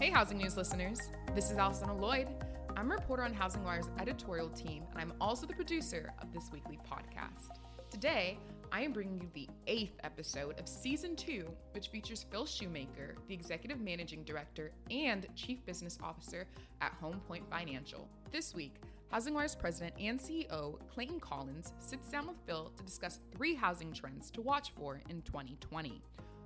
[0.00, 1.10] Hey, Housing News listeners.
[1.34, 2.28] This is Alcynna Lloyd.
[2.76, 6.50] I'm a reporter on Housing Wire's editorial team, and I'm also the producer of this
[6.52, 7.58] weekly podcast.
[7.90, 8.38] Today,
[8.70, 13.34] I am bringing you the eighth episode of season two, which features Phil Shoemaker, the
[13.34, 16.46] executive managing director and chief business officer
[16.80, 18.06] at Home Point Financial.
[18.30, 18.76] This week,
[19.10, 23.92] Housing Wire's president and CEO, Clayton Collins, sits down with Phil to discuss three housing
[23.92, 26.00] trends to watch for in 2020.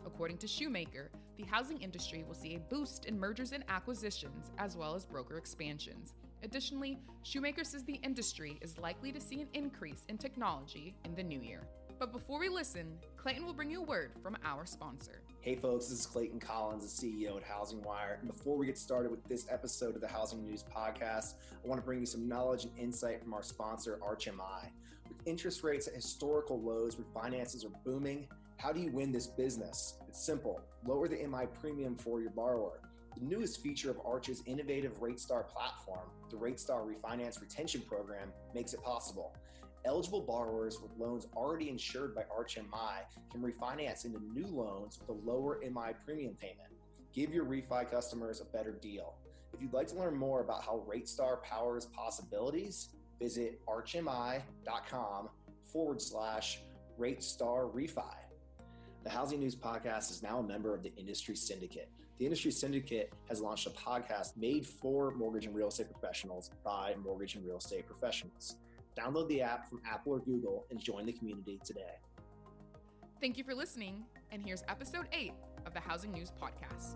[0.07, 4.77] According to Shoemaker, the housing industry will see a boost in mergers and acquisitions as
[4.77, 6.15] well as broker expansions.
[6.43, 11.23] Additionally, Shoemaker says the industry is likely to see an increase in technology in the
[11.23, 11.63] new year.
[11.99, 15.23] But before we listen, Clayton will bring you a word from our sponsor.
[15.41, 18.19] Hey folks, this is Clayton Collins, the CEO at Housing Wire.
[18.21, 21.81] And before we get started with this episode of the Housing News Podcast, I want
[21.81, 24.71] to bring you some knowledge and insight from our sponsor, ArchMI.
[25.09, 29.99] With interest rates at historical lows, refinances are booming how do you win this business?
[30.09, 32.81] It's simple lower the MI premium for your borrower.
[33.19, 38.83] The newest feature of Arch's innovative RateStar platform, the RateStar Refinance Retention Program, makes it
[38.83, 39.35] possible.
[39.85, 45.29] Eligible borrowers with loans already insured by ArchMI can refinance into new loans with a
[45.29, 46.69] lower MI premium payment.
[47.13, 49.15] Give your refi customers a better deal.
[49.53, 52.91] If you'd like to learn more about how RateStar powers possibilities,
[53.21, 55.29] visit archmi.com
[55.65, 56.61] forward slash
[56.99, 58.15] RateStar Refi.
[59.05, 61.91] The Housing News Podcast is now a member of the Industry Syndicate.
[62.19, 66.95] The Industry Syndicate has launched a podcast made for mortgage and real estate professionals by
[67.03, 68.59] mortgage and real estate professionals.
[68.97, 71.99] Download the app from Apple or Google and join the community today.
[73.21, 75.33] Thank you for listening, and here's episode 8
[75.67, 76.95] of the Housing News Podcast.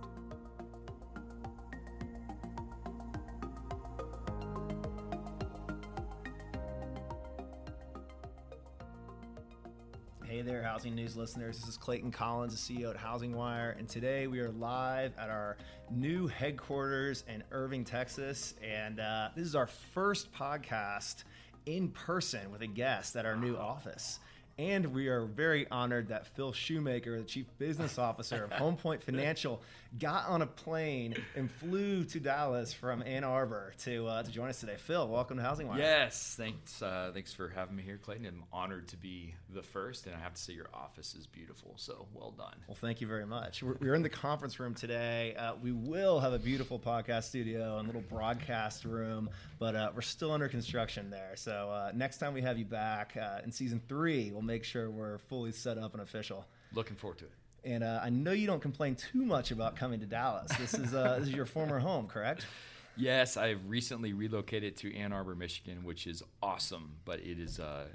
[10.36, 11.58] Hey there, Housing News listeners.
[11.58, 15.30] This is Clayton Collins, the CEO at Housing Wire, and today we are live at
[15.30, 15.56] our
[15.90, 18.52] new headquarters in Irving, Texas.
[18.62, 21.24] And uh, this is our first podcast
[21.64, 24.18] in person with a guest at our new office.
[24.58, 29.02] And we are very honored that Phil Shoemaker, the Chief Business Officer of Home Point
[29.02, 29.60] Financial,
[29.98, 34.48] got on a plane and flew to Dallas from Ann Arbor to, uh, to join
[34.48, 34.76] us today.
[34.78, 35.78] Phil, welcome to Housing Wire.
[35.78, 36.80] Yes, thanks.
[36.80, 38.24] Uh, thanks for having me here, Clayton.
[38.24, 41.74] I'm honored to be the first, and I have to say your office is beautiful.
[41.76, 42.56] So well done.
[42.66, 43.62] Well, thank you very much.
[43.62, 45.34] We're, we're in the conference room today.
[45.38, 49.28] Uh, we will have a beautiful podcast studio and little broadcast room,
[49.58, 51.32] but uh, we're still under construction there.
[51.34, 54.90] So uh, next time we have you back uh, in season three, we'll make sure
[54.90, 56.46] we're fully set up and official.
[56.72, 57.32] Looking forward to it.
[57.64, 60.50] And uh, I know you don't complain too much about coming to Dallas.
[60.58, 62.46] This is uh, this is your former home, correct?
[62.98, 67.88] Yes, I've recently relocated to Ann Arbor, Michigan, which is awesome, but it is uh,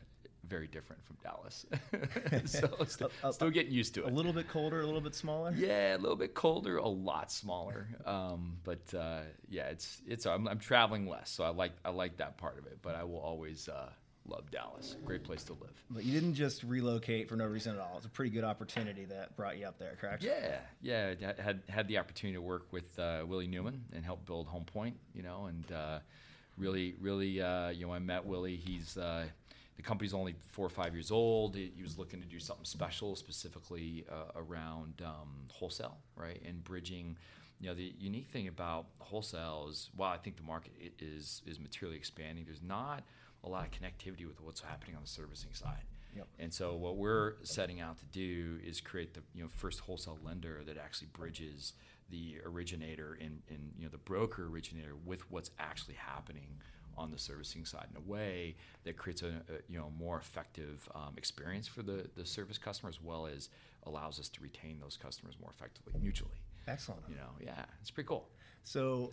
[0.48, 1.66] very different from Dallas.
[2.46, 4.12] so still, still, getting used to it.
[4.12, 5.54] A little bit colder, a little bit smaller.
[5.56, 7.88] Yeah, a little bit colder, a lot smaller.
[8.06, 12.18] Um, but uh, yeah, it's it's I'm, I'm, traveling less, so I like I like
[12.18, 12.80] that part of it.
[12.82, 13.90] But I will always uh,
[14.28, 14.96] love Dallas.
[15.06, 15.84] Great place to live.
[15.90, 17.96] But you didn't just relocate for no reason at all.
[17.98, 20.24] It's a pretty good opportunity that brought you up there, correct?
[20.24, 21.14] Yeah, yeah.
[21.38, 24.66] I had had the opportunity to work with uh, Willie Newman and help build Home
[24.66, 24.98] Point.
[25.14, 26.00] You know, and uh,
[26.58, 28.56] really, really, uh, you know, I met Willie.
[28.56, 29.26] He's uh,
[29.78, 31.56] the company's only four or five years old.
[31.56, 37.18] He, was looking to do something special, specifically uh, around um, wholesale, right, and bridging.
[37.60, 41.60] You know, the unique thing about wholesale is, while I think the market is is
[41.60, 43.04] materially expanding, there's not
[43.44, 45.84] a lot of connectivity with what's happening on the servicing side.
[46.16, 46.28] Yep.
[46.40, 50.18] And so what we're setting out to do is create the you know first wholesale
[50.24, 51.74] lender that actually bridges
[52.10, 56.60] the originator and, and you know the broker originator with what's actually happening
[56.98, 60.88] on the servicing side in a way that creates a, a you know more effective
[60.94, 63.50] um, experience for the the service customer as well as
[63.84, 66.42] allows us to retain those customers more effectively mutually.
[66.68, 67.02] Excellent.
[67.10, 68.28] You know, yeah, it's pretty cool.
[68.64, 69.12] So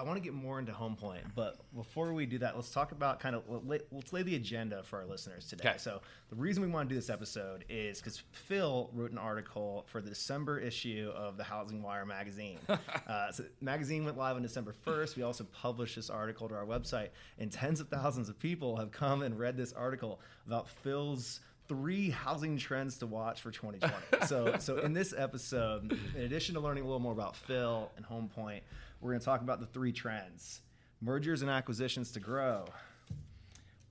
[0.00, 2.92] I want to get more into Home Point, but before we do that, let's talk
[2.92, 5.68] about kind of let's lay the agenda for our listeners today.
[5.68, 5.78] Okay.
[5.78, 6.00] So
[6.30, 10.00] the reason we want to do this episode is because Phil wrote an article for
[10.00, 12.58] the December issue of the Housing Wire magazine.
[13.06, 15.18] uh, so magazine went live on December first.
[15.18, 18.90] We also published this article to our website, and tens of thousands of people have
[18.92, 24.26] come and read this article about Phil's three housing trends to watch for 2020.
[24.26, 28.04] so, so in this episode, in addition to learning a little more about Phil and
[28.06, 28.64] Home Point,
[29.00, 30.60] we're going to talk about the three trends
[31.02, 32.66] mergers and acquisitions to grow,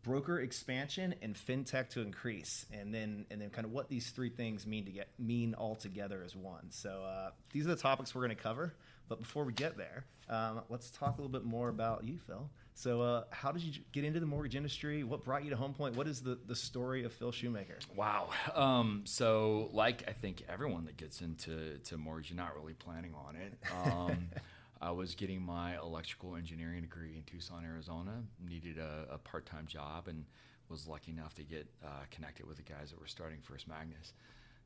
[0.03, 2.65] broker expansion, and fintech to increase.
[2.71, 5.75] And then, and then kind of what these three things mean to get mean all
[5.75, 6.69] together as one.
[6.69, 8.75] So uh, these are the topics we're going to cover.
[9.07, 12.47] But before we get there, um, let's talk a little bit more about you, Phil.
[12.75, 15.03] So, uh, how did you get into the mortgage industry?
[15.03, 15.97] What brought you to Home Point?
[15.97, 17.79] What is the, the story of Phil Shoemaker?
[17.95, 18.29] Wow.
[18.53, 23.13] Um, so, like I think everyone that gets into to mortgage, you're not really planning
[23.15, 23.57] on it.
[23.83, 24.29] Um,
[24.81, 28.23] I was getting my electrical engineering degree in Tucson, Arizona.
[28.43, 30.25] Needed a, a part-time job and
[30.69, 34.13] was lucky enough to get uh, connected with the guys that were starting First Magnus.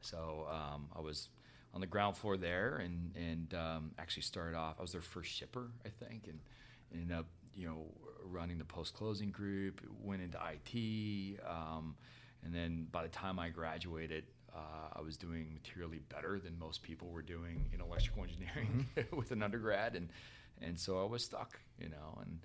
[0.01, 1.29] So um, I was
[1.73, 4.75] on the ground floor there, and and um, actually started off.
[4.77, 6.39] I was their first shipper, I think, and
[6.93, 7.25] ended up
[7.55, 7.85] you know
[8.23, 9.81] running the post-closing group.
[10.01, 11.95] Went into IT, um,
[12.43, 14.25] and then by the time I graduated,
[14.55, 19.15] uh, I was doing materially better than most people were doing in electrical engineering mm-hmm.
[19.15, 20.09] with an undergrad, and
[20.61, 22.39] and so I was stuck, you know, and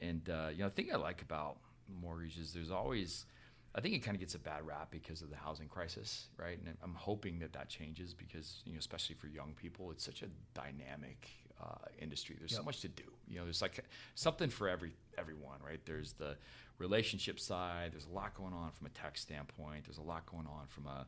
[0.00, 1.56] and uh, you know the thing I like about
[2.00, 3.24] mortgages, there's always
[3.76, 6.58] I think it kind of gets a bad rap because of the housing crisis, right?
[6.64, 10.22] And I'm hoping that that changes because, you know, especially for young people, it's such
[10.22, 11.28] a dynamic
[11.62, 12.36] uh, industry.
[12.38, 12.60] There's yep.
[12.60, 13.04] so much to do.
[13.28, 15.80] You know, there's like something for every everyone, right?
[15.84, 16.36] There's the
[16.78, 17.92] relationship side.
[17.92, 19.84] There's a lot going on from a tech standpoint.
[19.84, 21.06] There's a lot going on from a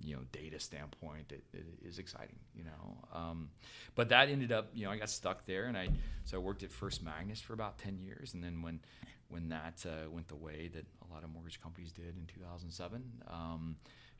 [0.00, 3.48] you know data standpoint that, that is exciting you know um,
[3.94, 5.88] but that ended up you know i got stuck there and i
[6.24, 8.80] so i worked at first magnus for about 10 years and then when
[9.28, 13.02] when that uh, went the way that a lot of mortgage companies did in 2007.
[13.28, 13.76] Um,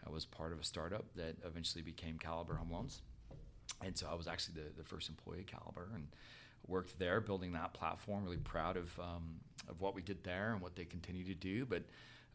[0.06, 3.02] I was part of a startup that eventually became Caliber Home Loans.
[3.82, 6.08] And so I was actually the, the first employee at Caliber and
[6.66, 8.24] worked there building that platform.
[8.24, 9.36] Really proud of, um,
[9.68, 11.82] of what we did there and what they continue to do, but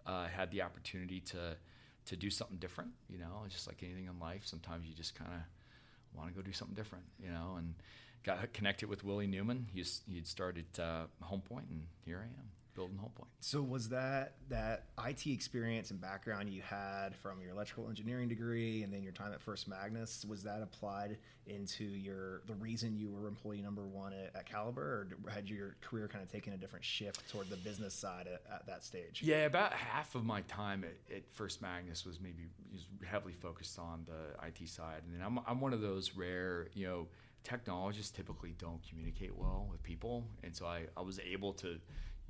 [0.06, 1.56] uh, had the opportunity to,
[2.06, 2.92] to do something different.
[3.10, 6.42] You know, just like anything in life, sometimes you just kind of want to go
[6.42, 7.76] do something different, you know, and
[8.24, 9.68] got connected with Willie Newman.
[9.74, 13.30] He's, he'd started uh, HomePoint, and here I am building Home Point.
[13.40, 18.84] So was that that IT experience and background you had from your electrical engineering degree
[18.84, 23.10] and then your time at First Magnus was that applied into your the reason you
[23.10, 26.58] were employee number one at, at Caliber, or had your career kind of taken a
[26.58, 29.22] different shift toward the business side at, at that stage?
[29.24, 33.78] Yeah, about half of my time at, at First Magnus was maybe was heavily focused
[33.78, 37.08] on the IT side, and then I'm I'm one of those rare you know
[37.44, 41.80] technologists typically don't communicate well with people, and so I, I was able to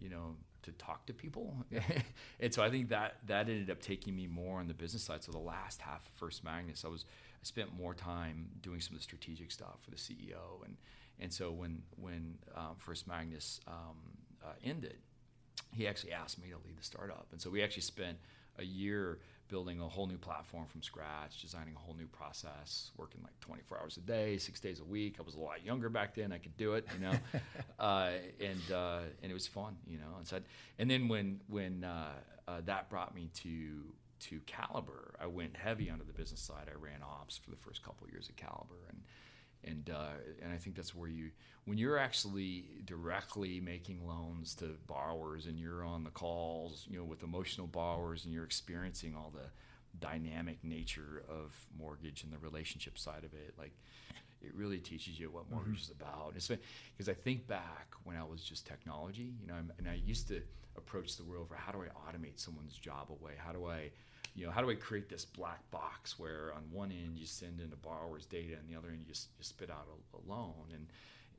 [0.03, 1.55] you know, to talk to people.
[2.39, 5.23] and so I think that that ended up taking me more on the business side.
[5.23, 8.95] So the last half of First Magnus, I was I spent more time doing some
[8.95, 10.63] of the strategic stuff for the CEO.
[10.65, 10.75] And
[11.19, 13.97] and so when when um, First Magnus um,
[14.43, 14.97] uh, ended,
[15.71, 17.27] he actually asked me to lead the startup.
[17.31, 18.17] And so we actually spent
[18.59, 19.19] a year
[19.53, 23.79] building a whole new platform from scratch, designing a whole new process, working like 24
[23.79, 25.17] hours a day, six days a week.
[25.19, 27.13] I was a lot younger back then; I could do it, you know,
[27.79, 30.17] uh, and uh, and it was fun, you know.
[30.17, 30.43] And so, I'd,
[30.79, 32.13] and then when when uh,
[32.47, 33.83] uh, that brought me to
[34.21, 36.67] to Caliber, I went heavy onto the business side.
[36.67, 39.03] I ran ops for the first couple of years at Caliber, and
[39.65, 41.31] and uh, and I think that's where you
[41.65, 47.05] when you're actually directly making loans to borrowers and you're on the calls, you know,
[47.05, 49.49] with emotional borrowers and you're experiencing all the
[49.99, 53.73] dynamic nature of mortgage and the relationship side of it, like
[54.41, 55.93] it really teaches you what mortgage mm-hmm.
[55.93, 56.59] is about.
[56.97, 60.41] because I think back when I was just technology, you know, and I used to
[60.75, 63.33] approach the world for how do I automate someone's job away?
[63.37, 63.91] How do I
[64.35, 67.59] you know, how do I create this black box where on one end you send
[67.59, 70.21] in the borrower's data and the other end you just, you spit out a, a
[70.31, 70.53] loan?
[70.73, 70.87] And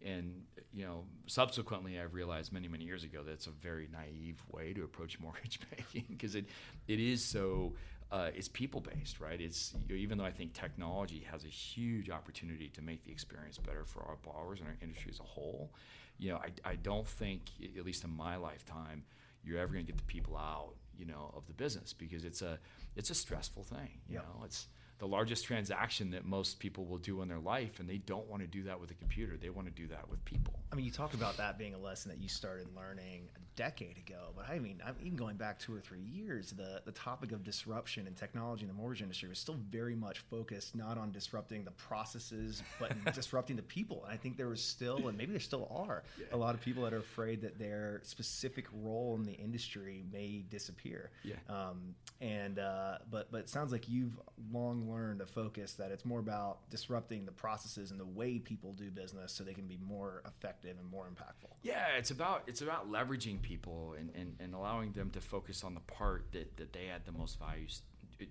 [0.04, 0.42] and
[0.72, 4.72] you know subsequently I've realized many many years ago that it's a very naive way
[4.74, 6.46] to approach mortgage banking because it
[6.88, 7.72] it is so
[8.12, 9.40] uh, it's people based right?
[9.40, 13.10] It's you know, even though I think technology has a huge opportunity to make the
[13.10, 15.70] experience better for our borrowers and our industry as a whole
[16.18, 17.42] you know I, I don't think
[17.76, 19.04] at least in my lifetime
[19.42, 22.42] you're ever going to get the people out you know of the business because it's
[22.42, 22.58] a
[22.96, 24.24] it's a stressful thing you yep.
[24.24, 24.44] know?
[24.44, 28.28] It's the largest transaction that most people will do in their life and they don't
[28.28, 29.36] want to do that with a computer.
[29.36, 30.60] They want to do that with people.
[30.72, 34.32] I mean you talk about that being a lesson that you started learning decade ago
[34.36, 37.44] but i mean I'm even going back two or three years the, the topic of
[37.44, 41.64] disruption and technology in the mortgage industry was still very much focused not on disrupting
[41.64, 45.40] the processes but disrupting the people and i think there was still and maybe there
[45.40, 46.26] still are yeah.
[46.32, 50.44] a lot of people that are afraid that their specific role in the industry may
[50.50, 51.36] disappear yeah.
[51.48, 54.18] Um, and uh, but but it sounds like you've
[54.52, 58.72] long learned a focus that it's more about disrupting the processes and the way people
[58.72, 61.50] do business so they can be more effective and more impactful.
[61.62, 65.74] Yeah, it's about it's about leveraging people and, and, and allowing them to focus on
[65.74, 67.66] the part that, that they add the most value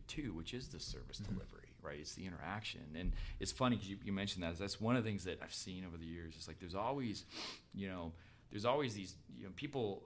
[0.08, 1.34] to, which is the service mm-hmm.
[1.34, 2.00] delivery, right?
[2.00, 2.82] It's the interaction.
[2.98, 4.58] And it's funny because you, you mentioned that.
[4.58, 6.34] That's one of the things that I've seen over the years.
[6.38, 7.26] It's like there's always,
[7.74, 8.12] you know,
[8.52, 10.04] there's always these, you know, people,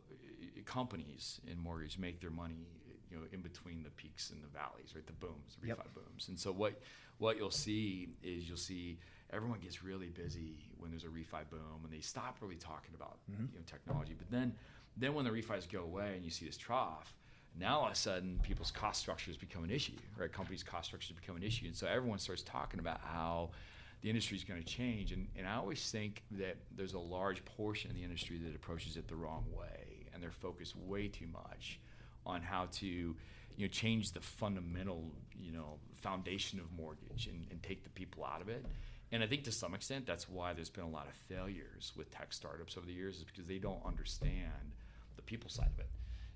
[0.65, 2.67] companies in mortgage make their money
[3.09, 5.05] you know in between the peaks and the valleys, right?
[5.05, 5.93] The booms, the refi yep.
[5.93, 6.27] booms.
[6.27, 6.79] And so what
[7.17, 8.99] what you'll see is you'll see
[9.31, 13.17] everyone gets really busy when there's a refi boom, and they stop really talking about
[13.31, 13.45] mm-hmm.
[13.53, 14.15] you know technology.
[14.17, 14.53] But then
[14.97, 17.13] then when the refis go away and you see this trough,
[17.59, 20.31] now all of a sudden people's cost structures become an issue, right?
[20.31, 23.49] Companies' cost structures become an issue, and so everyone starts talking about how
[24.01, 25.11] the industry is going to change.
[25.11, 28.97] And, and I always think that there's a large portion of the industry that approaches
[28.97, 31.79] it the wrong way, and they're focused way too much
[32.25, 33.15] on how to you
[33.65, 38.41] know change the fundamental you know foundation of mortgage and, and take the people out
[38.41, 38.65] of it.
[39.11, 42.11] And I think to some extent that's why there's been a lot of failures with
[42.11, 44.73] tech startups over the years is because they don't understand
[45.27, 45.89] people side of it.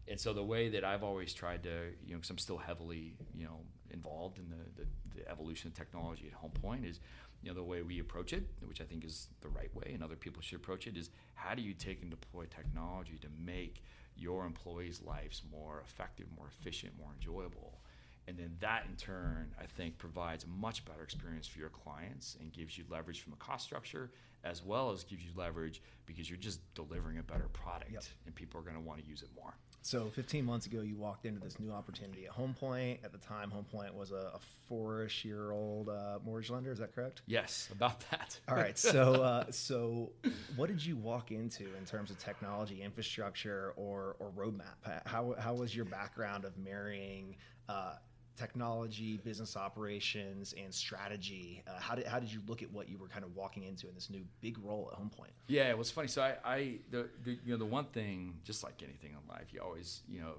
[0.07, 3.15] And so the way that I've always tried to, you know, because I'm still heavily,
[3.33, 3.59] you know,
[3.91, 4.87] involved in the, the,
[5.21, 6.99] the evolution of technology at Home Point is,
[7.41, 10.03] you know, the way we approach it, which I think is the right way, and
[10.03, 13.83] other people should approach it, is how do you take and deploy technology to make
[14.15, 17.80] your employees' lives more effective, more efficient, more enjoyable?
[18.27, 22.37] And then that in turn, I think, provides a much better experience for your clients
[22.39, 24.11] and gives you leverage from a cost structure
[24.43, 28.03] as well as gives you leverage because you're just delivering a better product Yep.
[28.25, 29.53] and people are going to want to use it more.
[29.83, 32.99] So 15 months ago, you walked into this new opportunity at Home Point.
[33.03, 36.71] At the time, Home Point was a, a four-ish year old uh, mortgage lender.
[36.71, 37.23] Is that correct?
[37.25, 38.39] Yes, about that.
[38.47, 38.77] All right.
[38.77, 40.11] So, uh, so
[40.55, 45.05] what did you walk into in terms of technology, infrastructure, or or roadmap?
[45.07, 47.35] How how was your background of marrying?
[47.67, 47.93] Uh,
[48.41, 51.63] technology, business operations, and strategy.
[51.67, 53.87] Uh, how did how did you look at what you were kind of walking into
[53.87, 55.31] in this new big role at Home Point?
[55.47, 56.07] Yeah, it was funny.
[56.07, 59.47] So I, I the, the you know the one thing, just like anything in life,
[59.51, 60.33] you always you know,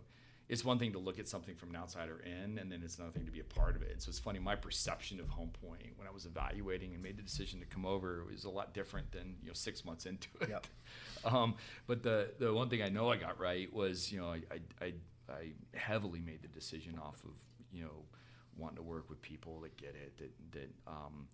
[0.48, 3.12] it's one thing to look at something from an outsider in, and then it's another
[3.12, 4.02] thing to be a part of it.
[4.02, 4.40] So it's funny.
[4.40, 7.86] My perception of Home Point when I was evaluating and made the decision to come
[7.86, 10.48] over was a lot different than you know six months into it.
[10.48, 10.66] Yep.
[11.24, 11.54] Um,
[11.86, 14.84] but the the one thing I know I got right was you know I I,
[14.84, 14.92] I,
[15.32, 17.30] I heavily made the decision off of
[17.72, 18.04] you know
[18.56, 21.26] wanting to work with people that get it that that um,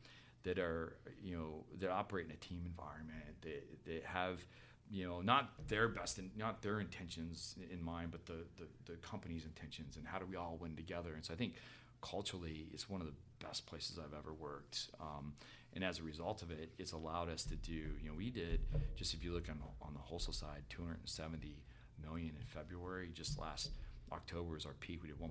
[0.45, 4.45] that are you know that operate in a team environment that that have
[4.91, 8.97] you know not their best and not their intentions in mind but the, the the
[8.99, 11.13] company's intentions and how do we all win together.
[11.15, 11.55] And so I think
[12.01, 15.35] culturally it's one of the best places I've ever worked um,
[15.75, 18.61] and as a result of it it's allowed us to do you know we did
[18.95, 21.57] just if you look on on the wholesale side 270
[22.03, 23.11] million in February.
[23.13, 23.71] Just last
[24.13, 25.03] October was our peak.
[25.03, 25.31] We did 1.7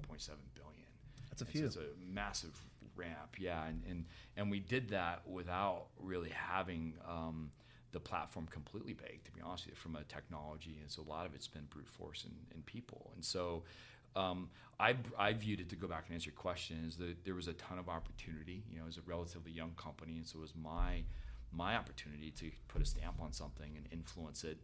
[0.56, 0.88] billion
[1.40, 1.66] That's a few.
[1.66, 2.60] it's a massive
[2.96, 7.52] ramp, yeah, and and and we did that without really having um,
[7.92, 9.26] the platform completely baked.
[9.26, 11.66] To be honest with you, from a technology, and so a lot of it's been
[11.70, 13.64] brute force and, and people, and so.
[14.16, 17.36] Um, I, I viewed it to go back and answer your question is that there
[17.36, 18.64] was a ton of opportunity.
[18.68, 21.04] You know, was a relatively young company, and so it was my
[21.52, 24.58] my opportunity to put a stamp on something and influence it,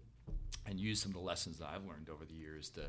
[0.66, 2.86] and use some of the lessons that I've learned over the years to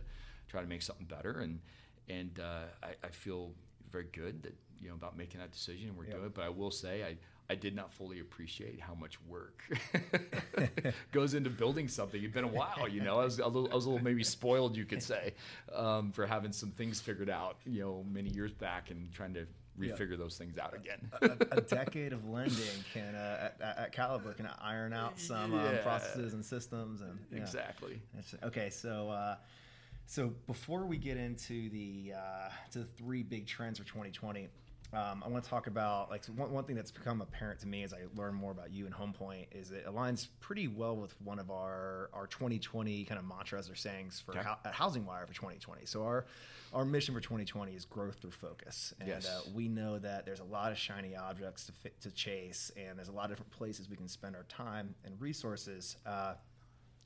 [0.48, 1.40] try to make something better.
[1.40, 1.60] And
[2.08, 3.52] and uh, I, I feel
[3.94, 6.14] very good that you know about making that decision and we're Yeah.
[6.14, 6.34] doing it.
[6.34, 7.16] But I will say I
[7.50, 9.62] I did not fully appreciate how much work
[11.12, 12.22] goes into building something.
[12.24, 13.20] It's been a while, you know.
[13.20, 15.34] I was a little, I was a little maybe spoiled, you could say,
[15.74, 19.46] um, for having some things figured out, you know, many years back and trying to
[19.78, 19.90] Yeah.
[19.92, 21.00] refigure those things out again.
[21.20, 25.60] a, a decade of lending can uh, at, at Caliber can iron out some um,
[25.74, 25.82] Yeah.
[25.82, 27.38] processes and systems and yeah.
[27.40, 28.00] Exactly.
[28.42, 29.36] Okay, so uh,
[30.06, 34.48] so before we get into the uh, to the three big trends for 2020,
[34.92, 37.82] um, I want to talk about like one, one thing that's become apparent to me
[37.82, 41.20] as I learn more about you and Home Point is it aligns pretty well with
[41.22, 44.42] one of our our 2020 kind of mantras or sayings for Okay.
[44.46, 45.86] hou- at Housing Wire for 2020.
[45.86, 46.26] So our
[46.72, 49.26] our mission for 2020 is growth through focus, and Yes.
[49.28, 52.98] uh, we know that there's a lot of shiny objects to fit, to chase, and
[52.98, 55.96] there's a lot of different places we can spend our time and resources.
[56.04, 56.34] Uh,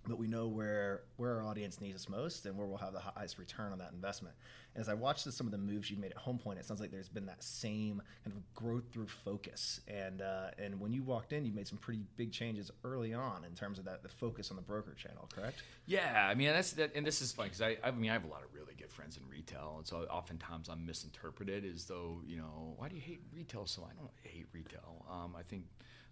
[0.09, 3.01] but we know where where our audience needs us most and where we'll have the
[3.01, 4.35] highest return on that investment.
[4.75, 6.65] And as I watched the, some of the moves you've made at Home Point, it
[6.65, 9.81] sounds like there's been that same kind of growth through focus.
[9.89, 13.45] And uh, and when you walked in, you made some pretty big changes early on
[13.45, 15.63] in terms of that the focus on the broker channel, correct?
[15.87, 18.25] Yeah, I mean that's that, and this is funny because I, I mean I have
[18.25, 22.23] a lot of really good friends in retail, and so oftentimes I'm misinterpreted as though
[22.27, 23.83] you know why do you hate retail so?
[23.85, 25.07] I don't hate retail.
[25.11, 25.65] Um, I think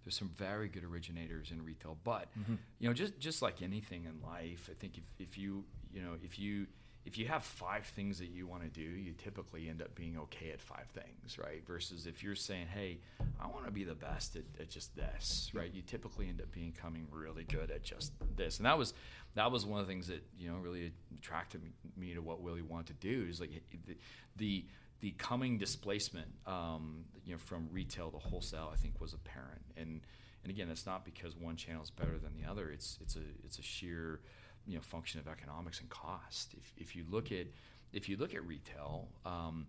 [0.06, 2.54] there's some very good originators in retail, but mm-hmm.
[2.78, 6.12] you know just just like anything in life, I think if, if you you know
[6.22, 6.68] if you
[7.04, 10.16] if you have five things that you want to do, you typically end up being
[10.18, 11.64] okay at five things, right?
[11.66, 12.98] Versus if you're saying, hey,
[13.40, 15.72] I want to be the best at, at just this, right?
[15.72, 18.58] You typically end up becoming really good at just this.
[18.58, 18.94] And that was
[19.34, 22.42] that was one of the things that you know really attracted me- me to what
[22.42, 23.50] Willie wanted to do is like
[23.86, 23.96] the
[24.36, 24.64] the,
[25.00, 29.62] the coming displacement, um, you know, from retail to wholesale, I think was apparent.
[29.76, 30.00] And
[30.42, 32.70] and again, it's not because one channel is better than the other.
[32.70, 34.20] It's it's a it's a sheer
[34.66, 36.54] you know function of economics and cost.
[36.54, 37.46] If, if you look at
[37.92, 39.66] if you look at retail, um,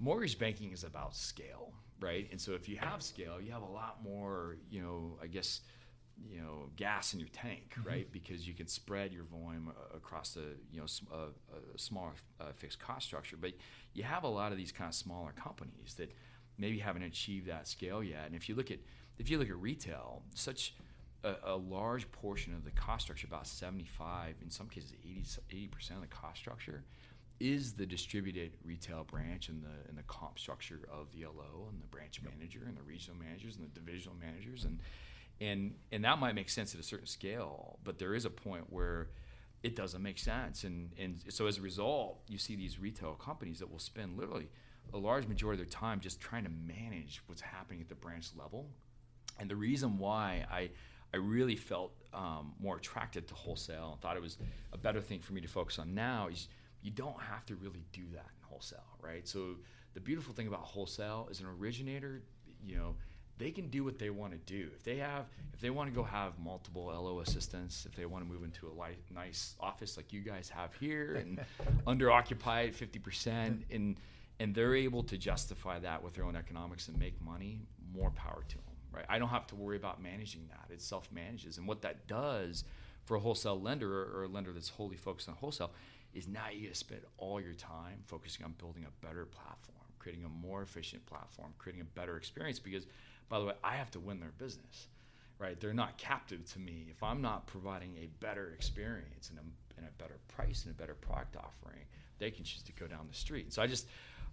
[0.00, 2.28] mortgage banking is about scale, right?
[2.30, 5.60] And so if you have scale, you have a lot more, you know, I guess,
[6.24, 8.10] you know, gas in your tank, right?
[8.10, 12.52] Because you can spread your volume uh, across a you know a, a smaller uh,
[12.54, 13.36] fixed cost structure.
[13.36, 13.52] But
[13.92, 16.12] you have a lot of these kind of smaller companies that
[16.58, 18.26] maybe haven't achieved that scale yet.
[18.26, 18.78] And if you look at
[19.18, 20.74] if you look at retail, such
[21.24, 24.92] a, a large portion of the cost structure, about 75, in some cases
[25.50, 26.84] 80 percent of the cost structure,
[27.40, 31.82] is the distributed retail branch and the and the comp structure of the LO and
[31.82, 34.80] the branch manager and the regional managers and the divisional managers and
[35.40, 38.64] and and that might make sense at a certain scale, but there is a point
[38.70, 39.08] where
[39.62, 43.58] it doesn't make sense, and and so as a result, you see these retail companies
[43.58, 44.48] that will spend literally
[44.94, 48.28] a large majority of their time just trying to manage what's happening at the branch
[48.38, 48.68] level,
[49.38, 50.70] and the reason why I
[51.12, 54.38] I really felt um, more attracted to wholesale and thought it was
[54.72, 56.48] a better thing for me to focus on now is
[56.82, 59.26] you don't have to really do that in wholesale, right?
[59.26, 59.56] So
[59.94, 62.22] the beautiful thing about wholesale is an originator,
[62.64, 62.96] you know,
[63.38, 64.68] they can do what they want to do.
[64.74, 68.26] If they have, if they want to go have multiple LO assistants, if they want
[68.26, 71.40] to move into a li- nice office like you guys have here and
[71.86, 73.96] under occupied 50%, and
[74.38, 77.62] and they're able to justify that with their own economics and make money,
[77.94, 79.06] more power to them, right?
[79.08, 80.72] I don't have to worry about managing that.
[80.72, 82.64] It self manages, and what that does
[83.04, 85.70] for a wholesale lender or a lender that's wholly focused on wholesale
[86.12, 90.28] is now you spend all your time focusing on building a better platform, creating a
[90.28, 92.86] more efficient platform, creating a better experience because
[93.28, 94.88] by the way, I have to win their business,
[95.38, 95.58] right?
[95.60, 96.86] They're not captive to me.
[96.90, 100.78] If I'm not providing a better experience and a, and a better price and a
[100.78, 101.84] better product offering,
[102.18, 103.52] they can choose to go down the street.
[103.52, 103.86] So I just,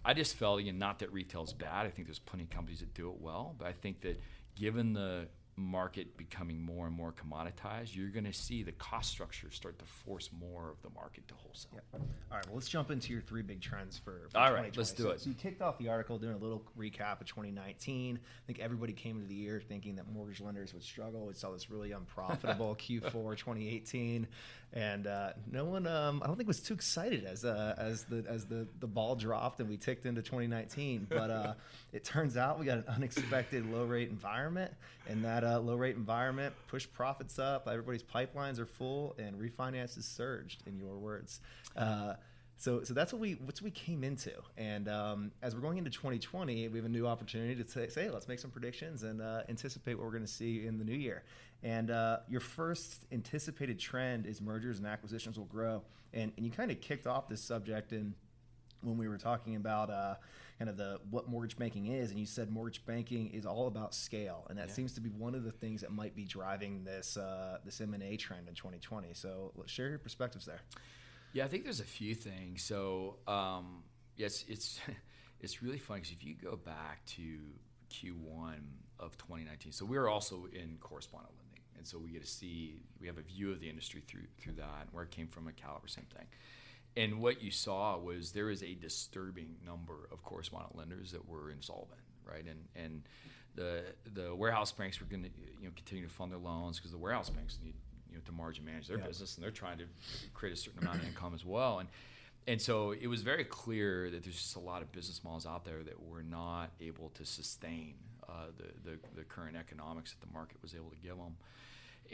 [0.04, 1.86] I just felt, again, not that retail is bad.
[1.86, 4.20] I think there's plenty of companies that do it well, but I think that
[4.54, 9.50] given the market becoming more and more commoditized, you're going to see the cost structure
[9.50, 11.70] start to force more of the market to wholesale.
[11.74, 11.84] Yep.
[12.30, 14.92] All right, well, let's jump into your three big trends for, for All right, let's
[14.92, 15.20] do it.
[15.20, 18.18] So you kicked off the article doing a little recap of 2019.
[18.18, 21.26] I think everybody came into the year thinking that mortgage lenders would struggle.
[21.26, 24.26] We saw this really unprofitable Q4 2018,
[24.74, 28.24] and uh, no one, um, I don't think, was too excited as uh, as the
[28.28, 31.06] as the the ball dropped and we ticked into 2019.
[31.08, 31.54] But uh,
[31.92, 34.72] it turns out we got an unexpected low rate environment,
[35.08, 37.68] and that uh, low rate environment pushed profits up.
[37.68, 40.64] Everybody's pipelines are full, and refinances surged.
[40.66, 41.40] In your words.
[41.76, 42.14] Uh,
[42.56, 45.90] so, so that's what we what we came into, and um, as we're going into
[45.90, 49.42] 2020, we have a new opportunity to say, say let's make some predictions and uh,
[49.48, 51.24] anticipate what we're going to see in the new year.
[51.64, 56.52] And uh, your first anticipated trend is mergers and acquisitions will grow, and and you
[56.52, 58.14] kind of kicked off this subject in
[58.82, 60.16] when we were talking about uh,
[60.58, 63.94] kind of the what mortgage banking is, and you said mortgage banking is all about
[63.94, 64.74] scale, and that yeah.
[64.74, 67.94] seems to be one of the things that might be driving this uh, this M
[67.94, 69.14] and A trend in 2020.
[69.14, 70.60] So, share your perspectives there.
[71.32, 72.62] Yeah, I think there's a few things.
[72.62, 73.84] So, um,
[74.16, 74.80] yes, it's
[75.40, 77.22] it's really funny because if you go back to
[77.90, 78.58] Q1
[79.00, 81.34] of 2019, so we are also in correspondent
[81.84, 84.54] and so we get to see we have a view of the industry through through
[84.54, 86.24] that, and where it came from, a caliber, same thing.
[86.96, 91.50] And what you saw was there is a disturbing number of correspondent lenders that were
[91.50, 92.46] insolvent, right?
[92.46, 93.02] And and
[93.54, 93.82] the
[94.14, 96.96] the warehouse banks were going to you know continue to fund their loans because the
[96.96, 97.74] warehouse banks need
[98.08, 99.06] you know to margin manage their yeah.
[99.06, 99.84] business and they're trying to
[100.32, 101.80] create a certain amount of income as well.
[101.80, 101.88] And
[102.46, 105.66] and so it was very clear that there's just a lot of business models out
[105.66, 110.32] there that were not able to sustain uh, the, the, the current economics that the
[110.32, 111.36] market was able to give them.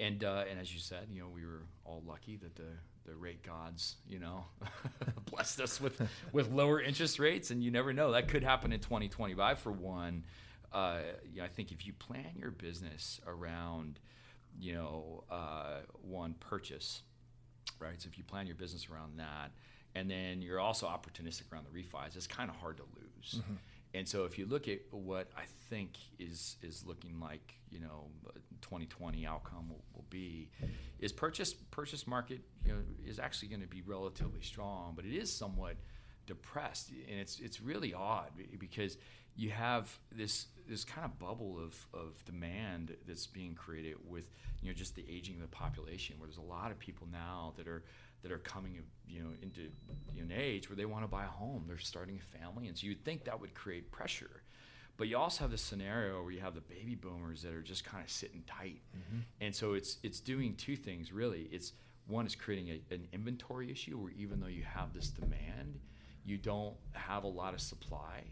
[0.00, 2.72] And uh, and as you said, you know, we were all lucky that the
[3.04, 4.44] the rate gods, you know,
[5.30, 6.00] blessed us with
[6.32, 9.58] with lower interest rates, and you never know that could happen in 2025.
[9.58, 10.24] For one,
[10.72, 10.98] uh,
[11.30, 14.00] you know, I think if you plan your business around,
[14.58, 17.02] you know, uh, one purchase,
[17.78, 18.00] right?
[18.00, 19.52] So if you plan your business around that,
[19.94, 23.42] and then you're also opportunistic around the refis, it's kind of hard to lose.
[23.42, 23.54] Mm-hmm.
[23.92, 28.06] And so if you look at what I think is is looking like, you know,
[28.62, 30.48] 2020 outcome will, will be,
[31.00, 35.12] is purchase purchase market, you know, is actually going to be relatively strong, but it
[35.12, 35.76] is somewhat
[36.26, 38.96] depressed, and it's it's really odd because
[39.34, 44.30] you have this this kind of bubble of, of demand that's being created with
[44.62, 47.52] you know just the aging of the population, where there's a lot of people now
[47.56, 47.82] that are
[48.22, 49.62] that are coming, you know, into
[50.14, 51.64] you know, an age where they want to buy a home.
[51.66, 54.42] They're starting a family, and so you'd think that would create pressure.
[54.96, 57.84] But you also have this scenario where you have the baby boomers that are just
[57.84, 59.20] kind of sitting tight, mm-hmm.
[59.40, 61.48] and so it's it's doing two things really.
[61.50, 61.72] It's
[62.06, 65.78] one is creating a, an inventory issue where even though you have this demand,
[66.24, 68.24] you don't have a lot of supply.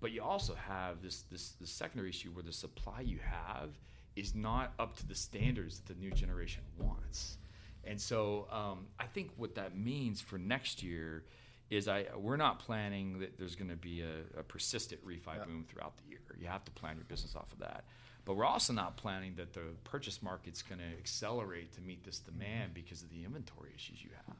[0.00, 3.70] But you also have this this, this secondary issue where the supply you have
[4.16, 7.38] is not up to the standards that the new generation wants.
[7.84, 11.24] And so um, I think what that means for next year
[11.70, 15.44] is I we're not planning that there's going to be a, a, persistent refi yeah.
[15.44, 16.20] boom throughout the year.
[16.38, 17.84] You have to plan your business off of that.
[18.24, 22.18] But we're also not planning that the purchase market's going to accelerate to meet this
[22.18, 24.36] demand because of the inventory issues you have.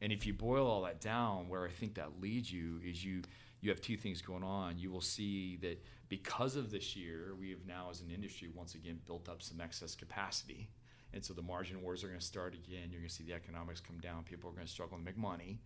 [0.00, 3.22] And if you boil all that down, where I think that leads you is you
[3.60, 4.78] you have two things going on.
[4.78, 8.74] You will see that because of this year, we have now, as an industry, once
[8.74, 10.68] again built up some excess capacity.
[11.14, 12.88] And so the margin wars are going to start again.
[12.90, 14.24] You're going to see the economics come down.
[14.24, 15.58] People are going to struggle to make money.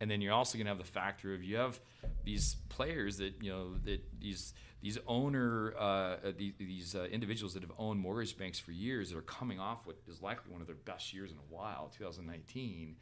[0.00, 1.78] And then you're also going to have the factor of you have
[2.24, 4.52] these players that you know that these
[4.82, 9.18] these owner uh, these, these uh, individuals that have owned mortgage banks for years that
[9.18, 12.96] are coming off what is likely one of their best years in a while, 2019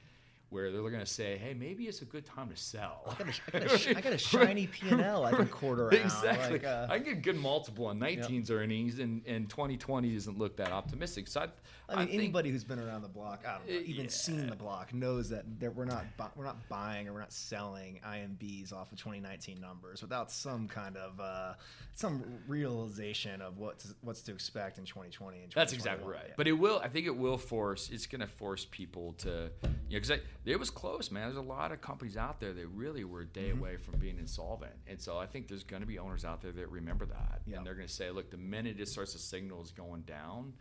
[0.52, 3.28] where they're going to say, "Hey, maybe it's a good time to sell." I got
[3.28, 5.94] a, I got a, I got a shiny P and L I can quarter around.
[5.94, 6.58] Exactly.
[6.58, 8.58] Like, uh, I can get a good multiple on 19's yep.
[8.58, 11.26] earnings, and, and 2020 doesn't look that optimistic.
[11.28, 11.44] So I,
[11.88, 14.10] I mean, I anybody who's been around the block, I don't know, even yeah.
[14.10, 16.04] seen the block, knows that we're not
[16.36, 20.96] we're not buying or we're not selling IMBs off of 2019 numbers without some kind
[20.96, 21.54] of uh,
[21.94, 26.24] some realization of what's what's to expect in 2020 and That's exactly right.
[26.28, 26.34] Yeah.
[26.36, 26.80] But it will.
[26.82, 27.90] I think it will force.
[27.92, 30.12] It's going to force people to, you know, because
[30.44, 31.24] it was close, man.
[31.24, 33.60] There's a lot of companies out there that really were a day mm-hmm.
[33.60, 36.52] away from being insolvent, and so I think there's going to be owners out there
[36.52, 37.58] that remember that, yep.
[37.58, 40.52] and they're going to say, look, the minute it starts to signal is going down,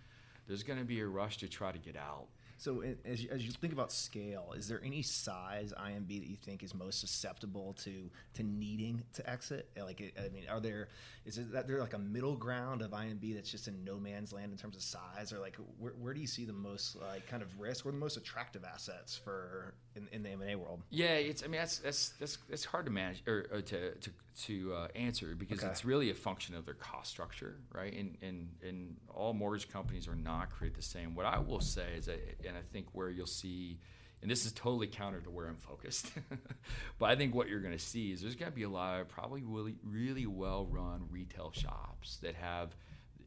[0.48, 2.28] there's going to be a rush to try to get out.
[2.62, 6.36] So as you, as you think about scale, is there any size IMB that you
[6.36, 9.68] think is most susceptible to to needing to exit?
[9.76, 10.90] Like, I mean, are there
[11.26, 14.52] is that there like a middle ground of IMB that's just in no man's land
[14.52, 17.42] in terms of size, or like where, where do you see the most like kind
[17.42, 20.84] of risk or the most attractive assets for in, in the M and A world?
[20.92, 24.12] Yeah, it's I mean that's that's that's, that's hard to manage or, or to to
[24.44, 25.68] to uh, answer because okay.
[25.68, 27.94] it's really a function of their cost structure, right?
[27.94, 31.16] And and and all mortgage companies are not created the same.
[31.16, 32.20] What I will say is that,
[32.52, 33.80] and I think where you'll see
[34.22, 36.12] and this is totally counter to where I'm focused.
[37.00, 39.02] but I think what you're going to see is there's going to be a lot
[39.02, 42.76] of probably really, really well run retail shops that have,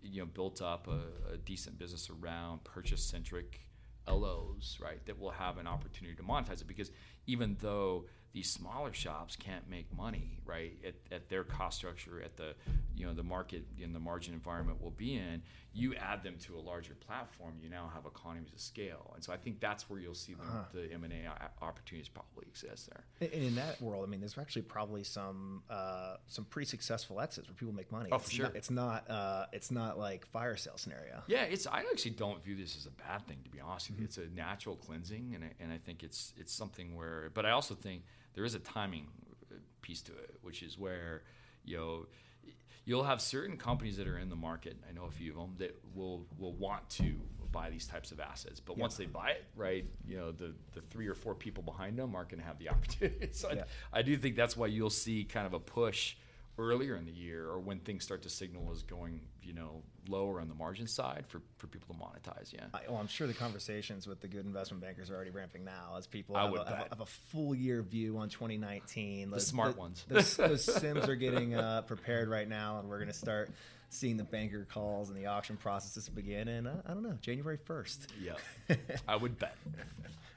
[0.02, 3.60] you know, built up a, a decent business around purchase centric
[4.08, 5.04] LOs, right?
[5.06, 6.92] That will have an opportunity to monetize it because
[7.26, 12.36] even though these smaller shops can't make money, right, at, at their cost structure, at
[12.36, 12.54] the
[12.96, 15.40] you know the market in the margin environment we'll be in,
[15.72, 19.32] you add them to a larger platform, you now have economies of scale, and so
[19.32, 20.64] I think that's where you'll see the, uh-huh.
[20.74, 23.30] the M and A opportunities probably exist there.
[23.32, 27.48] And in that world, I mean, there's actually probably some uh, some pretty successful exits
[27.48, 28.10] where people make money.
[28.10, 28.46] Oh, it's for sure.
[28.46, 31.22] Not, it's not uh, it's not like fire sale scenario.
[31.28, 34.00] Yeah, it's I actually don't view this as a bad thing to be honest with
[34.00, 34.06] you.
[34.08, 34.22] Mm-hmm.
[34.22, 37.52] It's a natural cleansing, and I, and I think it's it's something where, but I
[37.52, 38.02] also think
[38.34, 39.06] there is a timing
[39.50, 41.22] uh, piece to it, which is where
[41.64, 42.06] you know
[42.84, 44.76] you'll have certain companies that are in the market.
[44.88, 47.14] I know a few of them that will will want to
[47.52, 48.82] buy these types of assets, but yeah.
[48.82, 52.14] once they buy it, right, you know the the three or four people behind them
[52.14, 53.28] aren't going to have the opportunity.
[53.32, 53.64] so yeah.
[53.92, 56.16] I, I do think that's why you'll see kind of a push
[56.58, 60.40] earlier in the year or when things start to signal as going, you know, lower
[60.40, 62.52] on the margin side for, for people to monetize.
[62.52, 62.66] Yeah.
[62.72, 65.94] I, well, I'm sure the conversations with the good investment bankers are already ramping now
[65.96, 69.30] as people have, a, have, a, have a, full year view on 2019.
[69.30, 70.04] The smart the, ones.
[70.08, 73.50] Those, those CIMs are getting uh, prepared right now, and we're going to start
[73.88, 76.48] seeing the banker calls and the auction processes begin.
[76.48, 77.98] And uh, I don't know, January 1st.
[78.20, 78.76] Yeah,
[79.08, 79.56] I would bet.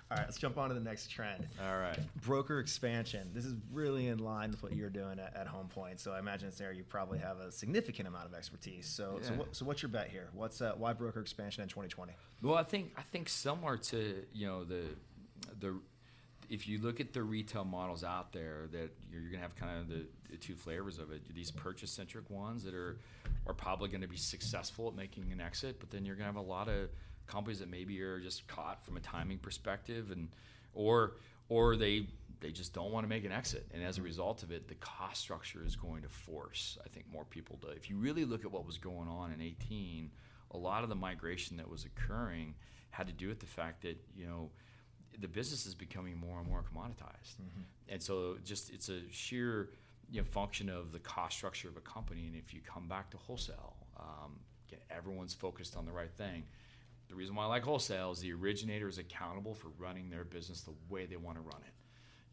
[0.10, 1.46] All right, let's jump on to the next trend.
[1.62, 2.00] All right.
[2.22, 3.30] Broker expansion.
[3.34, 6.00] This is really in line with what you're doing at, at Home Point.
[6.00, 8.88] So I imagine it's there you probably have a significant amount of expertise.
[8.88, 9.28] So, yeah.
[9.28, 10.30] so, what, so what's your bet here?
[10.34, 12.13] What's uh, why broker expansion in 2020?
[12.41, 14.84] Well, I think I think similar to you know the
[15.60, 15.76] the
[16.50, 19.56] if you look at the retail models out there, that you're, you're going to have
[19.58, 21.22] kind of the, the, two flavors of it.
[21.36, 22.98] These purchase centric ones that are
[23.46, 26.34] are probably going to be successful at making an exit, but then you're going to
[26.34, 26.89] have a lot of
[27.27, 30.29] companies that maybe are just caught from a timing perspective and
[30.73, 31.13] or
[31.49, 32.07] or they
[32.39, 33.65] they just don't want to make an exit.
[33.73, 37.05] And as a result of it the cost structure is going to force i think
[37.11, 40.11] more people to if you really look at what was going on in 18
[40.51, 42.55] a lot of the migration that was occurring
[42.91, 44.49] had to do with the fact that you know
[45.19, 47.37] the business is becoming more and more commoditized.
[47.41, 47.61] Mm-hmm.
[47.89, 49.69] and so just it's a sheer
[50.09, 52.27] you know, function of the cost structure of a company.
[52.27, 54.39] And if you come back to wholesale um,
[54.89, 56.43] everyone's focused on the right thing
[57.10, 60.62] the reason why I like wholesale is the originator is accountable for running their business
[60.62, 61.74] the way they want to run it.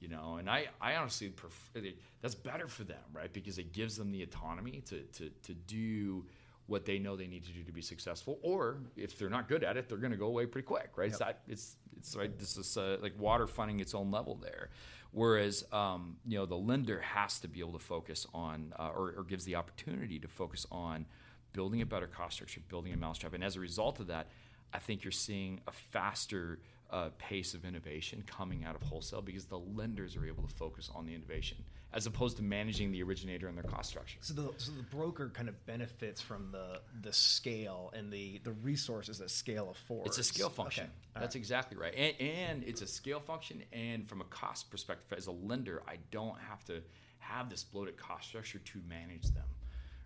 [0.01, 1.81] You know, and I, I honestly prefer
[2.21, 3.33] that's better for them, right?
[3.33, 6.27] Because it gives them the autonomy to, to, to do
[6.67, 8.39] what they know they need to do to be successful.
[8.43, 11.07] Or if they're not good at it, they're going to go away pretty quick, right?
[11.07, 11.13] Yep.
[11.13, 12.39] It's, not, it's, it's right.
[12.39, 14.71] This is uh, like water finding its own level there.
[15.13, 19.15] Whereas, um, you know, the lender has to be able to focus on, uh, or,
[19.17, 21.07] or gives the opportunity to focus on
[21.53, 23.33] building a better cost structure, building a mousetrap.
[23.33, 24.27] And as a result of that,
[24.75, 26.59] I think you're seeing a faster
[26.91, 30.91] uh, pace of innovation coming out of wholesale because the lenders are able to focus
[30.95, 31.59] on the innovation
[31.95, 34.19] as opposed to managing the originator and their cost structure.
[34.21, 38.53] So the, so the broker kind of benefits from the the scale and the the
[38.53, 40.09] resources that scale affords.
[40.09, 40.85] It's a scale function.
[40.85, 41.21] Okay.
[41.21, 41.41] That's right.
[41.41, 43.63] exactly right, and, and it's a scale function.
[43.73, 46.83] And from a cost perspective, as a lender, I don't have to
[47.19, 49.47] have this bloated cost structure to manage them,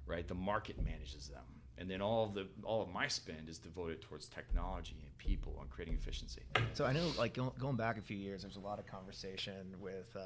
[0.06, 0.28] right?
[0.28, 1.44] The market manages them,
[1.78, 5.56] and then all of the all of my spend is devoted towards technology and people
[5.60, 6.42] and creating efficiency.
[6.72, 9.74] So I know, like going back a few years, there was a lot of conversation
[9.80, 10.20] with uh,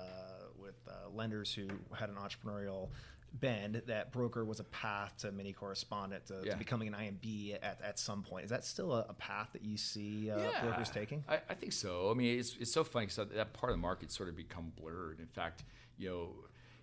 [0.61, 2.89] with uh, lenders who had an entrepreneurial
[3.41, 6.53] bend that broker was a path to mini correspondent to, Yeah.
[6.53, 8.45] to becoming an IMB at, at some point.
[8.45, 11.25] Is that still a, a path that you see uh, brokers taking?
[11.27, 12.11] I, I think so.
[12.11, 14.71] I mean, it's, it's so funny because that part of the market sort of become
[14.79, 15.19] blurred.
[15.19, 15.65] In fact,
[15.97, 16.29] you know,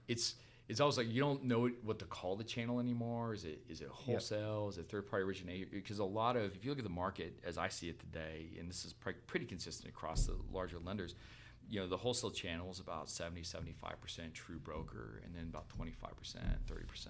[0.08, 0.36] it's
[0.69, 3.34] it's always like you don't know what to call the channel anymore.
[3.34, 4.67] Is it is it wholesale?
[4.69, 5.65] Is it third party originator?
[5.71, 8.51] Because a lot of if you look at the market as I see it today,
[8.60, 11.15] and this is pre- pretty consistent across the larger lenders.
[11.67, 15.93] You know, the wholesale channel is about 70, 75% true broker, and then about 25%,
[16.67, 17.08] 30%,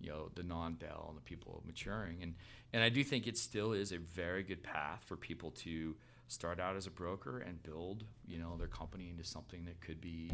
[0.00, 2.20] you know, the non-del and the people maturing.
[2.20, 2.34] And,
[2.72, 5.94] and I do think it still is a very good path for people to
[6.28, 10.00] start out as a broker and build, you know, their company into something that could
[10.00, 10.30] be,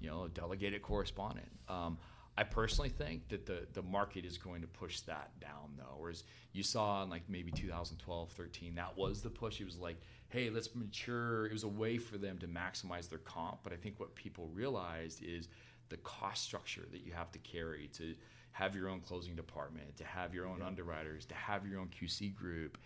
[0.00, 1.50] you know, a delegated correspondent.
[1.68, 1.98] Um,
[2.36, 5.96] I personally think that the, the market is going to push that down though.
[5.98, 9.60] Whereas you saw in like maybe 2012, 13, that was the push.
[9.60, 9.96] It was like,
[10.28, 11.46] hey, let's mature.
[11.46, 13.58] It was a way for them to maximize their comp.
[13.62, 15.48] But I think what people realized is
[15.90, 18.14] the cost structure that you have to carry to
[18.50, 22.34] have your own closing department, to have your own underwriters, to have your own QC
[22.34, 22.78] group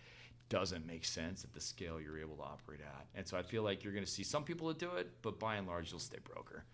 [0.49, 3.05] doesn't make sense at the scale you're able to operate at.
[3.15, 5.39] And so I feel like you're going to see some people that do it, but
[5.39, 6.65] by and large, you'll stay broker.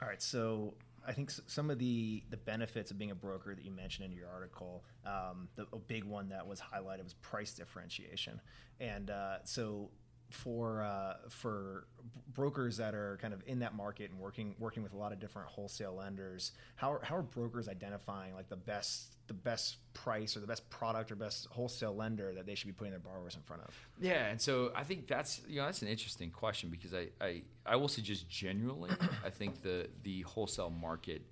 [0.00, 0.74] All right, so
[1.06, 4.16] I think some of the the benefits of being a broker that you mentioned in
[4.16, 8.40] your article, um, the a big one that was highlighted was price differentiation,
[8.80, 9.90] and uh, so
[10.32, 11.86] for uh, for
[12.34, 15.20] brokers that are kind of in that market and working working with a lot of
[15.20, 20.36] different wholesale lenders, how are, how are brokers identifying like the best the best price
[20.36, 23.34] or the best product or best wholesale lender that they should be putting their borrowers
[23.34, 23.74] in front of?
[24.00, 27.42] Yeah, and so I think that's you know that's an interesting question because I I,
[27.64, 28.90] I will say just generally
[29.24, 31.22] I think the the wholesale market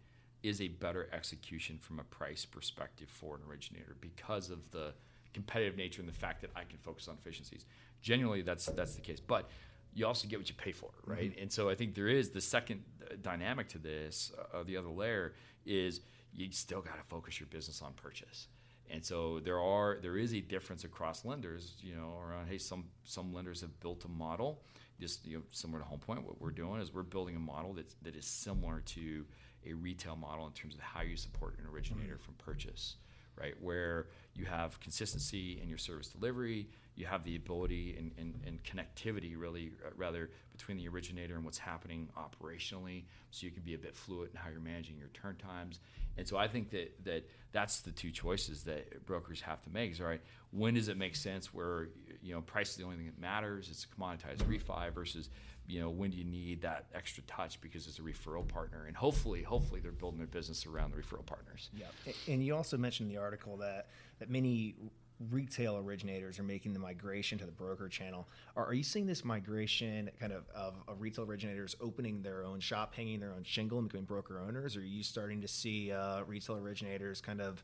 [0.42, 4.94] is a better execution from a price perspective for an originator because of the
[5.32, 7.64] competitive nature and the fact that I can focus on efficiencies.
[8.02, 9.50] Generally, that's that's the case, but
[9.94, 11.36] you also get what you pay for, right?
[11.40, 12.82] And so I think there is the second
[13.22, 15.34] dynamic to this, uh, the other layer
[15.66, 16.00] is
[16.32, 18.46] you still got to focus your business on purchase.
[18.88, 22.84] And so there are there is a difference across lenders, you know, around hey some
[23.04, 24.62] some lenders have built a model
[25.00, 26.24] just you know similar to Home Point.
[26.24, 29.24] What we're doing is we're building a model that that is similar to
[29.66, 32.96] a retail model in terms of how you support an originator from purchase,
[33.40, 33.54] right?
[33.60, 36.68] Where you have consistency in your service delivery,
[37.00, 41.44] you have the ability and, and, and connectivity really uh, rather between the originator and
[41.44, 45.08] what's happening operationally so you can be a bit fluid in how you're managing your
[45.08, 45.80] turn times
[46.18, 49.92] and so i think that that that's the two choices that brokers have to make
[49.92, 51.88] is all right when does it make sense where
[52.22, 55.30] you know price is the only thing that matters it's a commoditized refi versus
[55.70, 58.96] you know when do you need that extra touch because it's a referral partner and
[58.96, 61.86] hopefully hopefully they're building their business around the referral partners Yeah,
[62.28, 64.74] and you also mentioned in the article that that many
[65.28, 68.26] retail originators are making the migration to the broker channel.
[68.56, 72.60] Are, are you seeing this migration kind of, of of retail originators opening their own
[72.60, 74.76] shop, hanging their own shingle, and becoming broker owners?
[74.76, 77.62] Or are you starting to see uh, retail originators kind of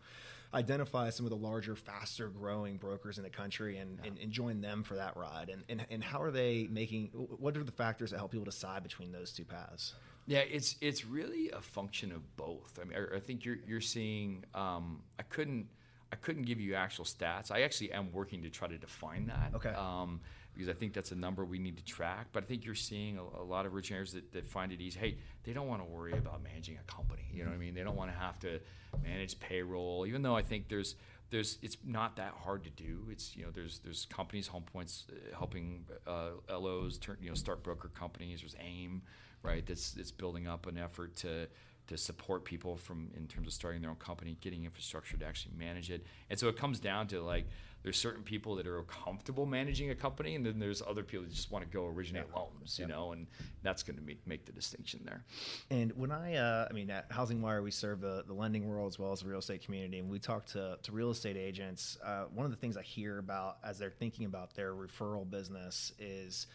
[0.57, 4.61] identify some of the larger, faster growing brokers in the country and, and, and join
[4.61, 5.49] them for that ride?
[5.51, 7.11] And, and and how are they making?
[7.13, 9.95] What are the factors that help people decide between those two paths?
[10.27, 12.79] Yeah, it's it's really a function of both.
[12.81, 14.45] I mean, I, I think you're you're seeing.
[14.55, 15.69] Um, I couldn't
[16.13, 17.51] I couldn't give you actual stats.
[17.51, 19.53] I actually am working to try to define that.
[19.55, 19.71] Okay.
[19.71, 20.21] Um,
[20.57, 22.29] because I think that's a number we need to track.
[22.33, 24.99] But I think you're seeing a, a lot of originators that, that find it easy.
[24.99, 27.25] Hey, they don't want to worry about managing a company.
[27.33, 27.75] You know what I mean?
[27.75, 28.61] They don't want to have to
[29.03, 30.07] manage payroll.
[30.07, 30.97] Even though I think there's
[31.31, 33.07] there's it's not that hard to do.
[33.11, 37.35] It's you know there's there's companies, Home Point's uh, helping uh, LOs turn you know
[37.35, 38.41] start broker companies.
[38.41, 39.03] There's AIME,
[39.43, 39.65] right?
[39.67, 41.49] That's that's building up an effort to
[41.89, 45.55] to support people from in terms of starting their own company, getting infrastructure to actually
[45.57, 46.05] manage it.
[46.31, 47.47] And so it comes down to like
[47.87, 51.33] there's certain people that are comfortable managing a company, and then there's other people that
[51.33, 53.29] just want to go originate loans, you know, and
[53.63, 55.25] that's going to make, make the distinction there.
[55.71, 58.89] And when I, uh, I mean, at Housing Wire, we serve the, the lending world
[58.93, 60.01] as well as the real estate community.
[60.01, 61.97] And we talk to, to real estate agents.
[62.05, 65.93] Uh, one of the things I hear about as they're thinking about their referral business
[66.01, 66.49] is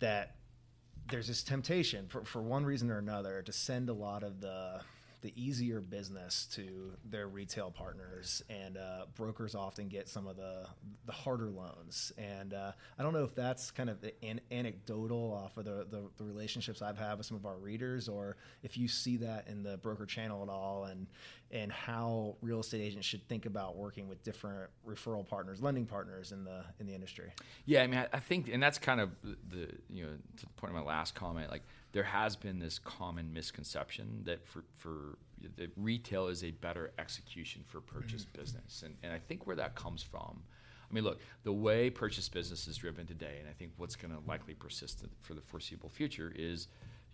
[0.00, 0.34] that
[1.08, 4.82] there's this temptation for, for one reason or another to send a lot of the
[5.22, 10.66] the easier business to their retail partners and uh, brokers often get some of the
[11.06, 15.56] the harder loans and uh, I don't know if that's kind of an anecdotal off
[15.56, 18.88] of the, the, the relationships I've had with some of our readers or if you
[18.88, 21.06] see that in the broker channel at all and
[21.52, 26.32] and how real estate agents should think about working with different referral partners, lending partners
[26.32, 27.32] in the in the industry.
[27.66, 30.52] Yeah, I mean, I, I think, and that's kind of the, you know to the
[30.56, 35.18] point of my last comment, like there has been this common misconception that for for
[35.56, 38.40] that retail is a better execution for purchase mm-hmm.
[38.40, 40.42] business, and and I think where that comes from.
[40.90, 44.12] I mean, look, the way purchase business is driven today, and I think what's going
[44.12, 46.66] to likely persist for the foreseeable future is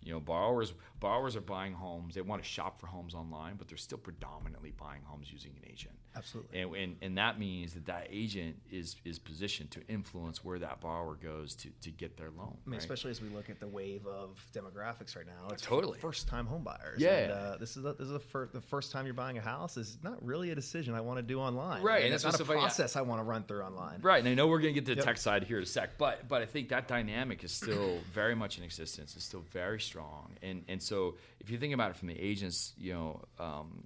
[0.03, 2.15] you know, borrowers borrowers are buying homes.
[2.15, 5.69] They want to shop for homes online, but they're still predominantly buying homes using an
[5.69, 5.95] agent.
[6.17, 6.59] Absolutely.
[6.59, 10.81] And, and, and that means that that agent is is positioned to influence where that
[10.81, 12.57] borrower goes to, to get their loan.
[12.65, 12.79] I mean, right?
[12.79, 15.49] especially as we look at the wave of demographics right now.
[15.51, 16.99] It's totally first time home buyers.
[16.99, 17.17] Yeah.
[17.17, 19.77] And, uh, this is a, this is fir- the first time you're buying a house
[19.77, 21.83] is not really a decision I want to do online.
[21.83, 21.97] Right.
[21.97, 23.99] And, and it's not a process I want to run through online.
[24.01, 24.19] Right.
[24.19, 25.05] And I know we're going to get to the yep.
[25.05, 28.35] tech side here in a sec, but but I think that dynamic is still very
[28.35, 29.15] much in existence.
[29.15, 30.35] It's still very strong.
[30.41, 33.83] And and so if you think about it from the agent's you know um,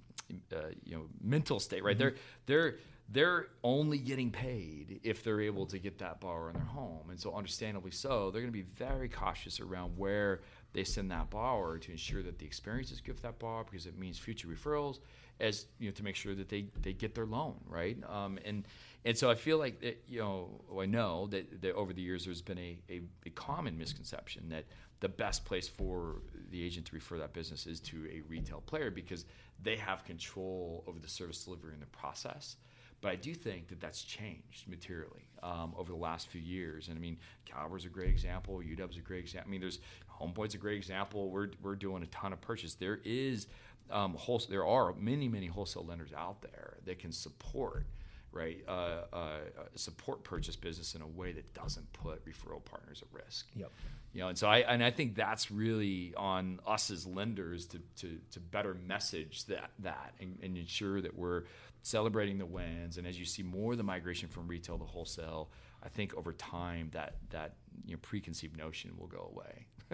[0.52, 1.92] uh, you know mental state, right?
[1.92, 1.98] Mm-hmm.
[1.98, 2.14] They're
[2.46, 2.76] they're
[3.08, 7.20] they're only getting paid if they're able to get that borrower in their home, and
[7.20, 10.40] so understandably so, they're going to be very cautious around where
[10.72, 13.86] they send that borrower to ensure that the experience is good for that borrower because
[13.86, 15.00] it means future referrals,
[15.40, 17.98] as you know, to make sure that they, they get their loan right.
[18.08, 18.66] Um, and
[19.04, 22.24] and so I feel like it, you know I know that, that over the years
[22.24, 24.64] there's been a, a, a common misconception that
[25.00, 28.90] the best place for the agent to refer that business is to a retail player
[28.90, 29.24] because
[29.60, 32.56] they have control over the service delivery and the process.
[33.00, 36.86] But I do think that that's changed materially um, over the last few years.
[36.86, 38.62] And I mean, Caliber's a great example.
[38.62, 39.48] UW's a great example.
[39.48, 41.28] I mean, there's Home Point's a great example.
[41.28, 42.74] We're, we're doing a ton of purchase.
[42.74, 43.48] There is
[43.90, 47.86] um, wholesale, there are many, many wholesale lenders out there that can support
[48.32, 48.62] right?
[48.66, 49.38] Uh, uh,
[49.74, 53.46] support purchase business in a way that doesn't put referral partners at risk.
[53.54, 53.70] Yep.
[54.14, 57.78] You know, and so I and I think that's really on us as lenders to
[57.96, 61.44] to, to better message that that and, and ensure that we're
[61.82, 62.98] celebrating the wins.
[62.98, 65.50] And as you see more of the migration from retail to wholesale,
[65.82, 67.54] I think over time that that
[67.86, 69.66] you know preconceived notion will go away.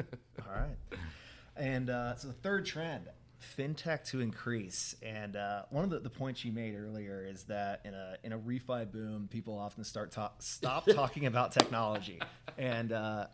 [0.47, 0.77] All right.
[1.57, 3.09] And uh, so the third trend,
[3.57, 4.97] fintech to increase.
[5.03, 8.33] And uh, one of the, the, points you made earlier is that in a in
[8.33, 12.21] a refi boom, people often start talk, stop talking about technology.
[12.57, 13.27] And uh,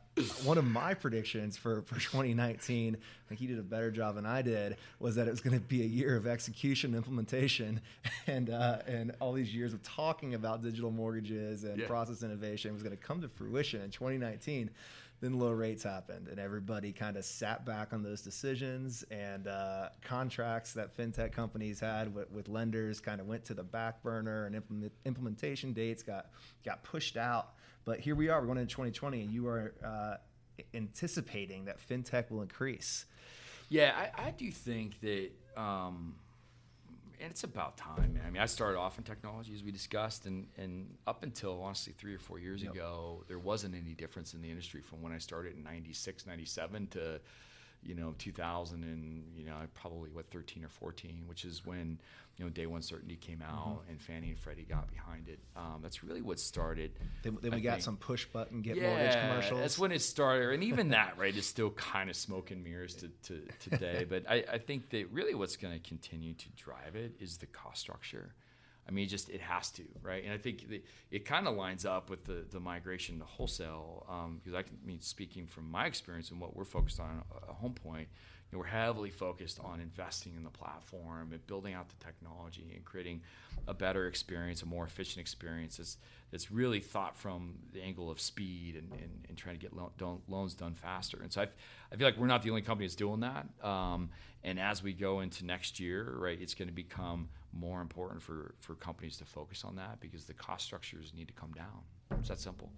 [0.44, 4.26] one of my predictions for, for 2019, I think he did a better job than
[4.26, 7.80] I did, was that it was going to be a year of execution, implementation,
[8.26, 11.86] and uh, and all these years of talking about digital mortgages and yeah.
[11.86, 14.70] process innovation was going to come to fruition in 2019
[15.24, 19.88] then low rates happened and everybody kind of sat back on those decisions and uh,
[20.02, 24.44] contracts that fintech companies had with, with lenders kind of went to the back burner
[24.44, 26.26] and implement, implementation dates got
[26.62, 27.54] got pushed out.
[27.86, 30.16] But here we are we're going into 2020 and you are uh,
[30.74, 33.06] anticipating that fintech will increase.
[33.70, 36.16] Yeah i, I do think that um,
[37.20, 38.22] and it's about time, man.
[38.26, 41.92] I mean, I started off in technology as we discussed, and and up until honestly
[41.96, 42.72] three or four years yep.
[42.72, 46.86] ago, there wasn't any difference in the industry from when I started in 96, 97
[46.88, 47.20] to
[47.84, 51.98] you know 2000 and you know probably what 13 or 14 which is when
[52.36, 53.90] you know day one certainty came out mm-hmm.
[53.90, 55.38] and fannie and freddie got behind it.
[55.56, 56.92] Um, that's really what started
[57.22, 59.60] then, then we got some push button get yeah, mortgage commercials.
[59.60, 62.94] that's when it started and even that right is still kind of smoke and mirrors
[62.94, 66.96] to, to today but I, I think that really what's going to continue to drive
[66.96, 68.34] it is the cost structure
[68.86, 70.22] I mean, just it has to, right?
[70.24, 74.04] And I think the, it kind of lines up with the, the migration to wholesale
[74.40, 77.54] because um, I, I mean, speaking from my experience and what we're focused on at
[77.54, 78.08] Home Point,
[78.54, 82.84] know, we're heavily focused on investing in the platform and building out the technology and
[82.84, 83.20] creating
[83.68, 85.98] a better experience, a more efficient experience that's,
[86.30, 89.92] that's really thought from the angle of speed and, and, and trying to get lo-
[89.98, 91.20] don- loans done faster.
[91.22, 91.48] And so I,
[91.92, 93.46] I feel like we're not the only company that's doing that.
[93.62, 94.10] Um,
[94.42, 98.54] and as we go into next year, right, it's going to become more important for,
[98.60, 102.18] for companies to focus on that because the cost structures need to come down.
[102.18, 102.70] It's that simple.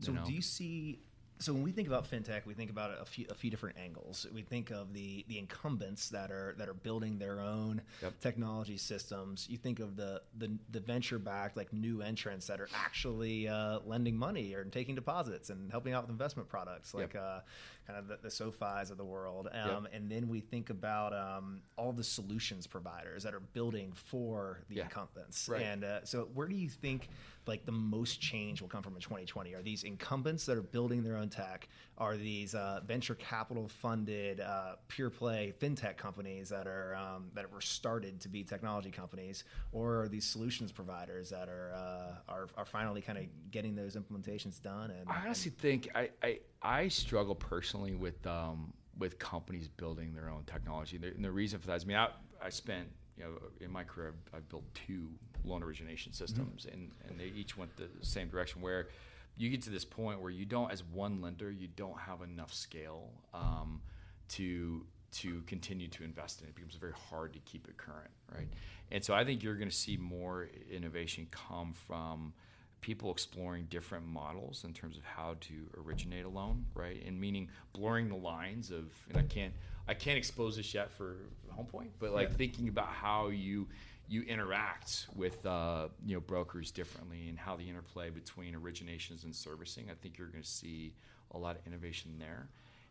[0.00, 0.24] So, you know?
[0.26, 0.98] do you see
[1.38, 4.26] so when we think about fintech, we think about a few, a few different angles.
[4.32, 8.18] We think of the the incumbents that are that are building their own yep.
[8.20, 9.46] technology systems.
[9.48, 13.80] You think of the the, the venture backed like new entrants that are actually uh,
[13.84, 17.22] lending money or taking deposits and helping out with investment products, like yep.
[17.22, 17.40] uh,
[17.86, 19.48] kind of the, the SoFi's of the world.
[19.52, 19.92] Um, yep.
[19.94, 24.76] And then we think about um, all the solutions providers that are building for the
[24.76, 24.84] yeah.
[24.84, 25.48] incumbents.
[25.48, 25.62] Right.
[25.62, 27.08] And uh, so, where do you think
[27.46, 29.54] like the most change will come from in 2020?
[29.54, 31.68] Are these incumbents that are building their own tech?
[31.98, 37.50] Are these uh, venture capital funded uh, pure play fintech companies that are um, that
[37.50, 42.48] were started to be technology companies, or are these solutions providers that are uh, are,
[42.56, 44.90] are finally kind of getting those implementations done?
[44.90, 50.14] And I honestly and, think I, I I struggle personally with um, with companies building
[50.14, 52.08] their own technology, and the reason for that is I mean I,
[52.42, 55.08] I spent you know, in my career, I've, I've built two
[55.44, 56.74] loan origination systems, mm-hmm.
[56.74, 58.60] and and they each went the same direction.
[58.60, 58.88] Where
[59.36, 62.52] you get to this point where you don't, as one lender, you don't have enough
[62.52, 63.80] scale um,
[64.28, 66.50] to to continue to invest in it.
[66.50, 68.48] It becomes very hard to keep it current, right?
[68.90, 72.34] And so I think you're going to see more innovation come from
[72.80, 75.54] people exploring different models in terms of how to
[75.84, 77.02] originate a loan, right?
[77.04, 79.52] And meaning blurring the lines of, and I can't,
[79.88, 81.16] I can't expose this yet for
[81.50, 82.36] Home Point, but like yeah.
[82.36, 83.66] thinking about how you
[84.08, 89.34] you interact with uh, you know brokers differently and how the interplay between originations and
[89.34, 89.86] servicing.
[89.90, 90.94] I think you're going to see
[91.32, 92.48] a lot of innovation there.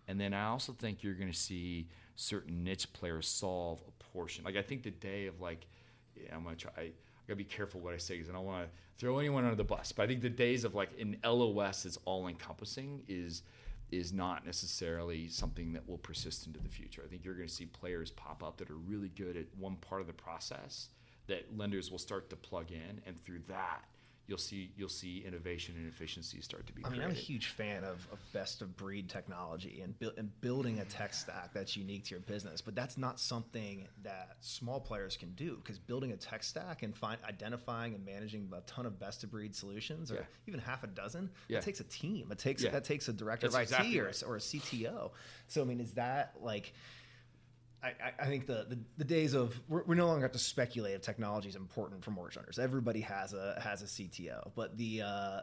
[0.07, 4.43] And then I also think you're going to see certain niche players solve a portion.
[4.43, 5.67] Like I think the day of like,
[6.15, 6.71] yeah, I'm going to try.
[6.77, 6.91] I
[7.27, 9.63] gotta be careful what I say because I don't want to throw anyone under the
[9.63, 9.91] bus.
[9.91, 13.43] But I think the days of like an LOS that's all encompassing is
[13.91, 17.03] is not necessarily something that will persist into the future.
[17.05, 19.75] I think you're going to see players pop up that are really good at one
[19.75, 20.89] part of the process
[21.27, 23.83] that lenders will start to plug in, and through that,
[24.27, 26.83] you'll see you'll see innovation and efficiency start to be.
[26.83, 27.15] I mean, created.
[27.15, 30.85] I'm a huge fan of, of best of breed technology and, bu- and building a
[30.85, 35.31] tech stack that's unique to your business, but that's not something that small players can
[35.33, 39.23] do because building a tech stack and find identifying and managing a ton of best
[39.23, 40.21] of breed solutions or yeah.
[40.47, 41.59] even half a dozen, yeah.
[41.59, 42.27] it takes a team.
[42.31, 42.71] It takes yeah.
[42.71, 44.23] that takes a director that's of IT exactly or, right.
[44.27, 45.11] or a CTO.
[45.47, 46.73] So I mean, is that like?
[47.83, 50.95] I, I, think the, the, the days of we're, we no longer have to speculate
[50.95, 52.57] if technology is important for mortgage lenders.
[52.57, 55.39] Everybody has a has a CTO, but the uh,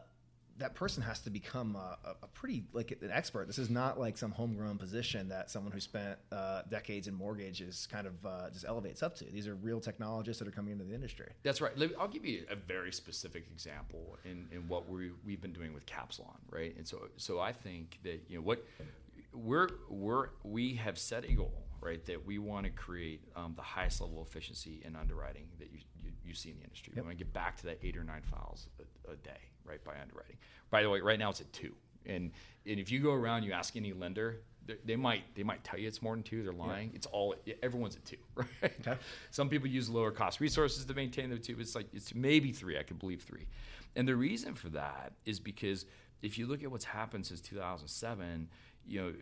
[0.57, 3.47] that person has to become a, a, pretty like an expert.
[3.47, 7.87] This is not like some homegrown position that someone who spent uh, decades in mortgages
[7.91, 9.25] kind of uh, just elevates up to.
[9.25, 11.31] These are real technologists that are coming into the industry.
[11.41, 11.71] That's right.
[11.99, 15.85] I'll give you a very specific example in, in what we we've been doing with
[15.85, 16.75] Capsilon, right?
[16.77, 18.63] And so so I think that you know what
[19.33, 22.03] we're we're we have set a goal right?
[22.05, 25.79] That we want to create um, the highest level of efficiency in underwriting that you,
[26.03, 26.93] you, you see in the industry.
[26.95, 27.03] Yep.
[27.03, 29.83] We want to get back to that eight or nine files a, a, day, right,
[29.83, 30.37] by underwriting.
[30.69, 31.73] By the way, right now it's at two.
[32.05, 32.31] And,
[32.65, 34.41] and if you go around, you ask any lender,
[34.85, 36.41] they might they might tell you it's more than two.
[36.41, 36.89] They're lying.
[36.89, 36.95] Yeah.
[36.95, 38.73] It's all everyone's at two, right?
[38.79, 38.97] Okay.
[39.31, 41.57] Some people use lower cost resources to maintain the two.
[41.59, 42.79] It's like it's maybe three.
[42.79, 43.47] I could believe three,
[43.97, 45.85] and the reason for that is because
[46.21, 48.47] if you look at what's happened since 2007,
[48.87, 49.13] you know,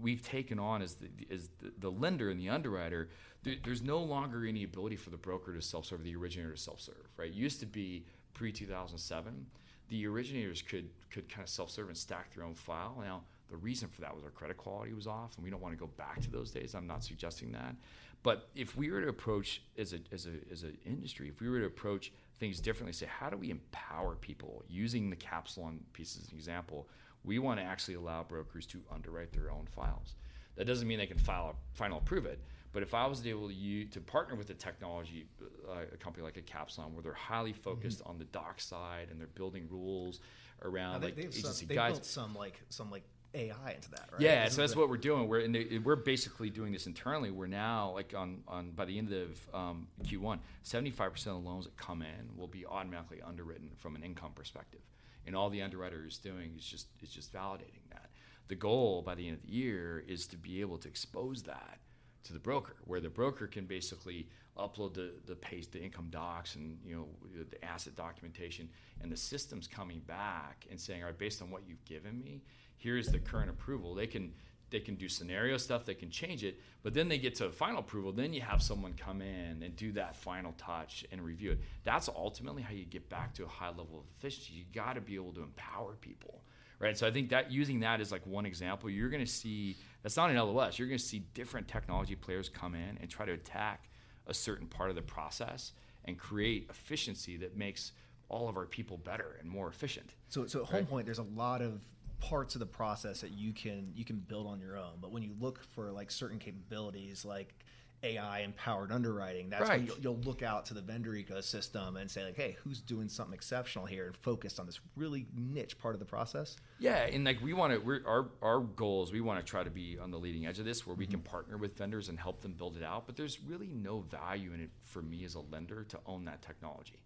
[0.00, 3.10] we've taken on as the, as the, the lender and the underwriter,
[3.42, 7.08] there, there's no longer any ability for the broker to self-serve, the originator to self-serve,
[7.16, 7.28] right?
[7.28, 9.44] It used to be pre-2007,
[9.88, 12.96] the originators could could kind of self-serve and stack their own file.
[13.00, 15.74] Now, the reason for that was our credit quality was off, and we don't want
[15.74, 16.74] to go back to those days.
[16.74, 17.76] I'm not suggesting that,
[18.22, 21.48] but if we were to approach as a as a as an industry, if we
[21.48, 26.18] were to approach things differently, say how do we empower people using the Capsilon piece
[26.20, 26.88] as an example?
[27.24, 30.14] We want to actually allow brokers to underwrite their own files.
[30.56, 32.38] That doesn't mean they can file final approve it,
[32.72, 35.26] but if I was able to use, to partner with a technology
[35.68, 37.60] uh, a company like a Capsilon where they're highly mm-hmm.
[37.60, 38.10] focused mm-hmm.
[38.10, 40.20] on the doc side and they're building rules
[40.62, 43.04] around they, like agency some, they built some like some like
[43.34, 44.20] AI into that, right?
[44.20, 45.28] Yeah, so that's what we're doing.
[45.28, 47.30] We're the, we're basically doing this internally.
[47.30, 51.42] We're now like on on by the end of um, Q1, seventy five percent of
[51.42, 54.80] the loans that come in will be automatically underwritten from an income perspective
[55.26, 58.10] and all the underwriter is doing is just is just validating that.
[58.48, 61.78] The goal by the end of the year is to be able to expose that
[62.24, 66.54] to the broker, where the broker can basically upload the the paste the income docs
[66.54, 67.06] and you know
[67.50, 68.68] the asset documentation,
[69.02, 72.42] and the system's coming back and saying, all right, based on what you've given me,
[72.76, 73.94] here's the current approval.
[73.94, 74.32] They can
[74.70, 77.80] they can do scenario stuff, they can change it, but then they get to final
[77.80, 78.12] approval.
[78.12, 81.60] Then you have someone come in and do that final touch and review it.
[81.84, 84.54] That's ultimately how you get back to a high level of efficiency.
[84.54, 86.42] You got to be able to empower people,
[86.78, 86.96] right?
[86.98, 90.16] So I think that using that as like one example, you're going to see that's
[90.16, 90.78] not an LOS.
[90.78, 93.88] You're going to see different technology players come in and try to attack
[94.26, 95.72] a certain part of the process
[96.04, 97.92] and create efficiency that makes
[98.28, 100.14] all of our people better and more efficient.
[100.28, 100.78] So, so at right?
[100.78, 101.82] Home Point, there's a lot of
[102.24, 104.94] parts of the process that you can you can build on your own.
[105.00, 107.54] But when you look for like certain capabilities, like
[108.02, 109.78] AI empowered underwriting, that's right.
[109.78, 113.08] when you'll, you'll, look out to the vendor ecosystem and say like, hey, who's doing
[113.08, 116.56] something exceptional here and focused on this really niche part of the process?
[116.78, 119.98] Yeah, and like we want to, our our goals, we want to try to be
[119.98, 121.12] on the leading edge of this, where we mm-hmm.
[121.12, 123.06] can partner with vendors and help them build it out.
[123.06, 126.40] But there's really no value in it for me as a lender to own that
[126.40, 127.00] technology,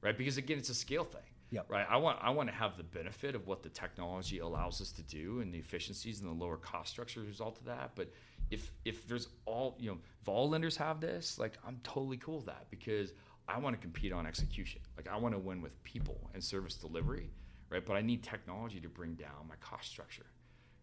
[0.00, 0.16] right?
[0.16, 1.22] Because again, it's a scale thing
[1.52, 1.66] Yep.
[1.68, 1.86] Right.
[1.88, 5.02] I want I want to have the benefit of what the technology allows us to
[5.02, 7.92] do and the efficiencies and the lower cost structure as a result of that.
[7.94, 8.10] But
[8.50, 12.36] if if there's all you know, if all lenders have this, like I'm totally cool
[12.36, 13.12] with that because
[13.46, 14.80] I want to compete on execution.
[14.96, 17.28] Like I want to win with people and service delivery,
[17.68, 17.84] right?
[17.84, 20.26] But I need technology to bring down my cost structure.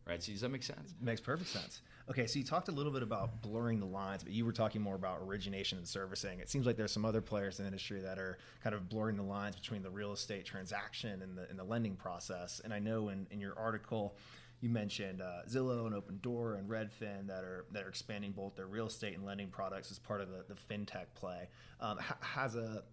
[0.09, 0.23] Right?
[0.23, 0.95] So does that make sense?
[0.99, 1.81] Makes perfect sense.
[2.09, 4.81] Okay, so you talked a little bit about blurring the lines, but you were talking
[4.81, 6.39] more about origination and servicing.
[6.39, 9.17] It seems like there's some other players in the industry that are kind of blurring
[9.17, 12.59] the lines between the real estate transaction and the, and the lending process.
[12.63, 14.15] And I know in, in your article,
[14.61, 18.65] you mentioned uh, Zillow and Opendoor and Redfin that are that are expanding both their
[18.65, 21.47] real estate and lending products as part of the, the fintech play.
[21.79, 22.83] Um, has a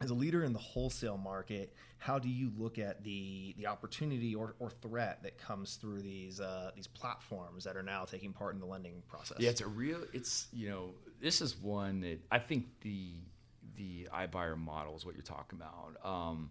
[0.00, 4.34] as a leader in the wholesale market, how do you look at the the opportunity
[4.34, 8.54] or, or threat that comes through these uh, these platforms that are now taking part
[8.54, 9.38] in the lending process?
[9.40, 10.00] Yeah, it's a real.
[10.12, 10.90] It's you know
[11.20, 13.12] this is one that I think the
[13.76, 15.96] the iBuyer model is what you're talking about.
[16.04, 16.50] Um,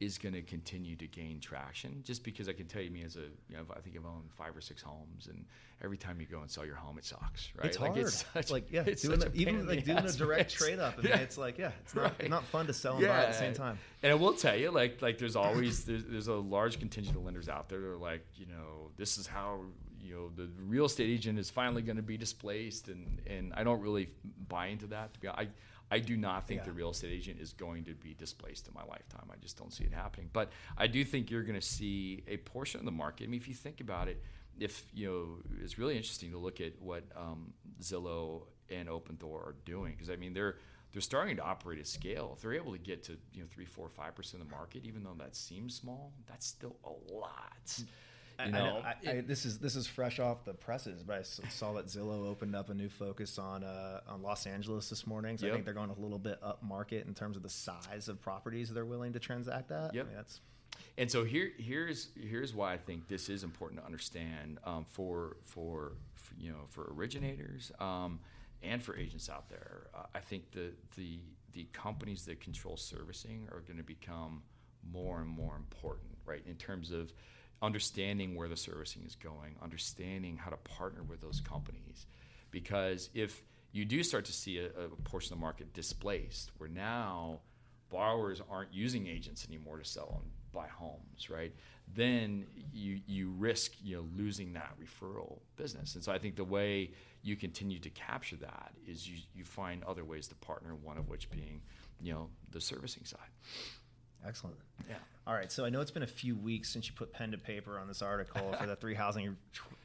[0.00, 3.16] is going to continue to gain traction just because I can tell you, me as
[3.16, 5.44] a, you know, I think I've owned five or six homes, and
[5.82, 7.66] every time you go and sell your home, it sucks, right?
[7.66, 7.96] It's hard.
[7.96, 11.02] It's such, like, yeah, it's doing a, even like doing a direct trade up.
[11.02, 11.18] Yeah.
[11.18, 12.28] it's like, yeah, it's not, right.
[12.28, 13.08] not fun to sell and yeah.
[13.08, 13.78] buy at the same time.
[14.02, 17.24] And I will tell you, like, like there's always, there's, there's a large contingent of
[17.24, 19.60] lenders out there that are like, you know, this is how,
[20.00, 22.88] you know, the real estate agent is finally going to be displaced.
[22.88, 24.08] And, and I don't really
[24.48, 25.14] buy into that.
[25.14, 25.50] To be honest.
[25.50, 25.52] I,
[25.94, 26.64] I do not think yeah.
[26.64, 29.28] the real estate agent is going to be displaced in my lifetime.
[29.30, 30.28] I just don't see it happening.
[30.32, 33.24] But I do think you're going to see a portion of the market.
[33.24, 34.20] I mean, if you think about it,
[34.58, 39.54] if you know, it's really interesting to look at what um, Zillow and Opendoor are
[39.64, 40.56] doing because I mean they're
[40.92, 42.32] they're starting to operate at scale.
[42.34, 44.84] If they're able to get to you know three, four, five percent of the market,
[44.84, 47.78] even though that seems small, that's still a lot.
[48.44, 51.48] You know, I, I, I, this is this is fresh off the presses, but I
[51.48, 55.38] saw that Zillow opened up a new focus on uh, on Los Angeles this morning.
[55.38, 55.52] So yep.
[55.52, 58.20] I think they're going a little bit up market in terms of the size of
[58.20, 59.94] properties they're willing to transact at.
[59.94, 60.04] Yep.
[60.04, 60.40] I mean, that's
[60.96, 65.36] and so here here's here's why I think this is important to understand um, for,
[65.44, 68.20] for, for you know for originators um,
[68.62, 69.88] and for agents out there.
[69.94, 71.18] Uh, I think the the
[71.52, 74.42] the companies that control servicing are going to become
[74.92, 76.42] more and more important, right?
[76.46, 77.12] In terms of
[77.62, 82.06] understanding where the servicing is going, understanding how to partner with those companies.
[82.50, 83.42] Because if
[83.72, 87.40] you do start to see a, a portion of the market displaced, where now
[87.90, 91.52] borrowers aren't using agents anymore to sell and buy homes, right?
[91.94, 95.94] Then you you risk you know losing that referral business.
[95.94, 96.92] And so I think the way
[97.22, 100.74] you continue to capture that is you you find other ways to partner.
[100.74, 101.60] One of which being
[102.00, 103.20] you know the servicing side.
[104.26, 104.56] Excellent.
[104.88, 104.96] Yeah.
[105.26, 105.50] All right.
[105.50, 107.88] So I know it's been a few weeks since you put pen to paper on
[107.88, 109.36] this article for the three housing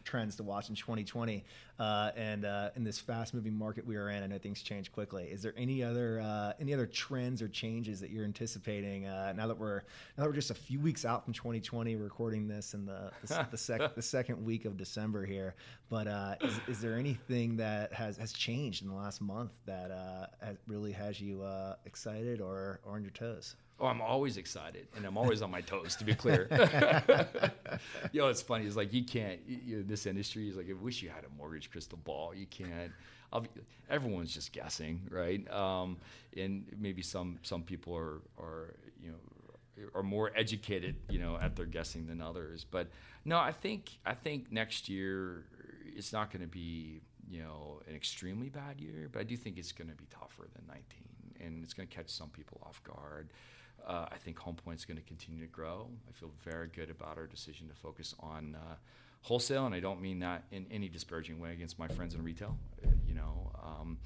[0.03, 1.43] trends to watch in 2020.
[1.79, 5.25] Uh, and uh, in this fast-moving market we are in, I know things change quickly.
[5.31, 9.47] Is there any other uh, any other trends or changes that you're anticipating uh, now
[9.47, 9.83] that we're
[10.17, 13.47] now that we're just a few weeks out from 2020, recording this in the the,
[13.51, 15.55] the, sec- the second week of December here?
[15.89, 19.89] But uh, is, is, there anything that has has changed in the last month that
[19.89, 21.45] uh, has, really has you
[21.85, 23.55] excited or, or on your toes?
[23.81, 25.95] Oh, I'm always excited, and I'm always on my toes.
[25.97, 26.47] To be clear,
[28.11, 28.65] you know, it's funny.
[28.65, 29.39] It's like you can't.
[29.47, 32.33] You know, this industry is like, I wish you had a mortgage crystal ball.
[32.33, 32.91] You can't.
[33.89, 35.49] Everyone's just guessing, right?
[35.51, 35.97] Um,
[36.35, 41.55] and maybe some some people are are you know are more educated, you know, at
[41.55, 42.65] their guessing than others.
[42.69, 42.89] But
[43.25, 45.45] no, I think I think next year
[45.95, 49.57] it's not going to be you know an extremely bad year, but I do think
[49.57, 50.83] it's going to be tougher than 19,
[51.45, 53.29] and it's going to catch some people off guard.
[53.87, 55.87] Uh, I think Home Point is going to continue to grow.
[56.07, 58.75] I feel very good about our decision to focus on uh,
[59.21, 62.57] wholesale, and I don't mean that in any disparaging way against my friends in retail.
[62.83, 63.97] Uh, you know, um,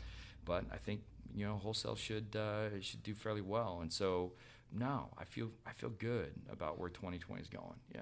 [0.45, 1.01] but I think
[1.35, 4.33] you know wholesale should uh, should do fairly well, and so
[4.71, 7.79] no, I feel I feel good about where 2020 is going.
[7.93, 8.01] Yeah.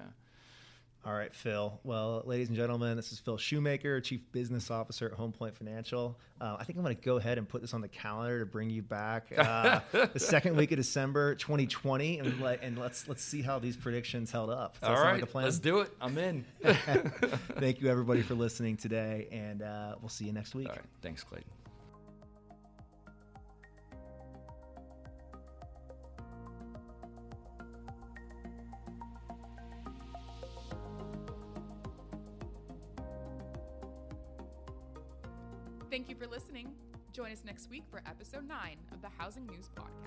[1.04, 1.80] All right, Phil.
[1.84, 6.16] Well, ladies and gentlemen, this is Phil Shoemaker, Chief Business Officer at Home Point Financial.
[6.39, 8.45] Uh, I think I'm going to go ahead and put this on the calendar to
[8.45, 13.24] bring you back uh, the second week of December 2020, and, let, and let's let's
[13.24, 14.78] see how these predictions held up.
[14.84, 15.91] All right, like let's do it.
[15.99, 16.45] I'm in.
[16.64, 20.70] Thank you, everybody, for listening today, and uh, we'll see you next week.
[20.70, 21.49] All right, thanks, Clayton.
[35.92, 36.72] Thank you for listening.
[37.12, 40.01] Join us next week for episode 9 of the Housing News Podcast.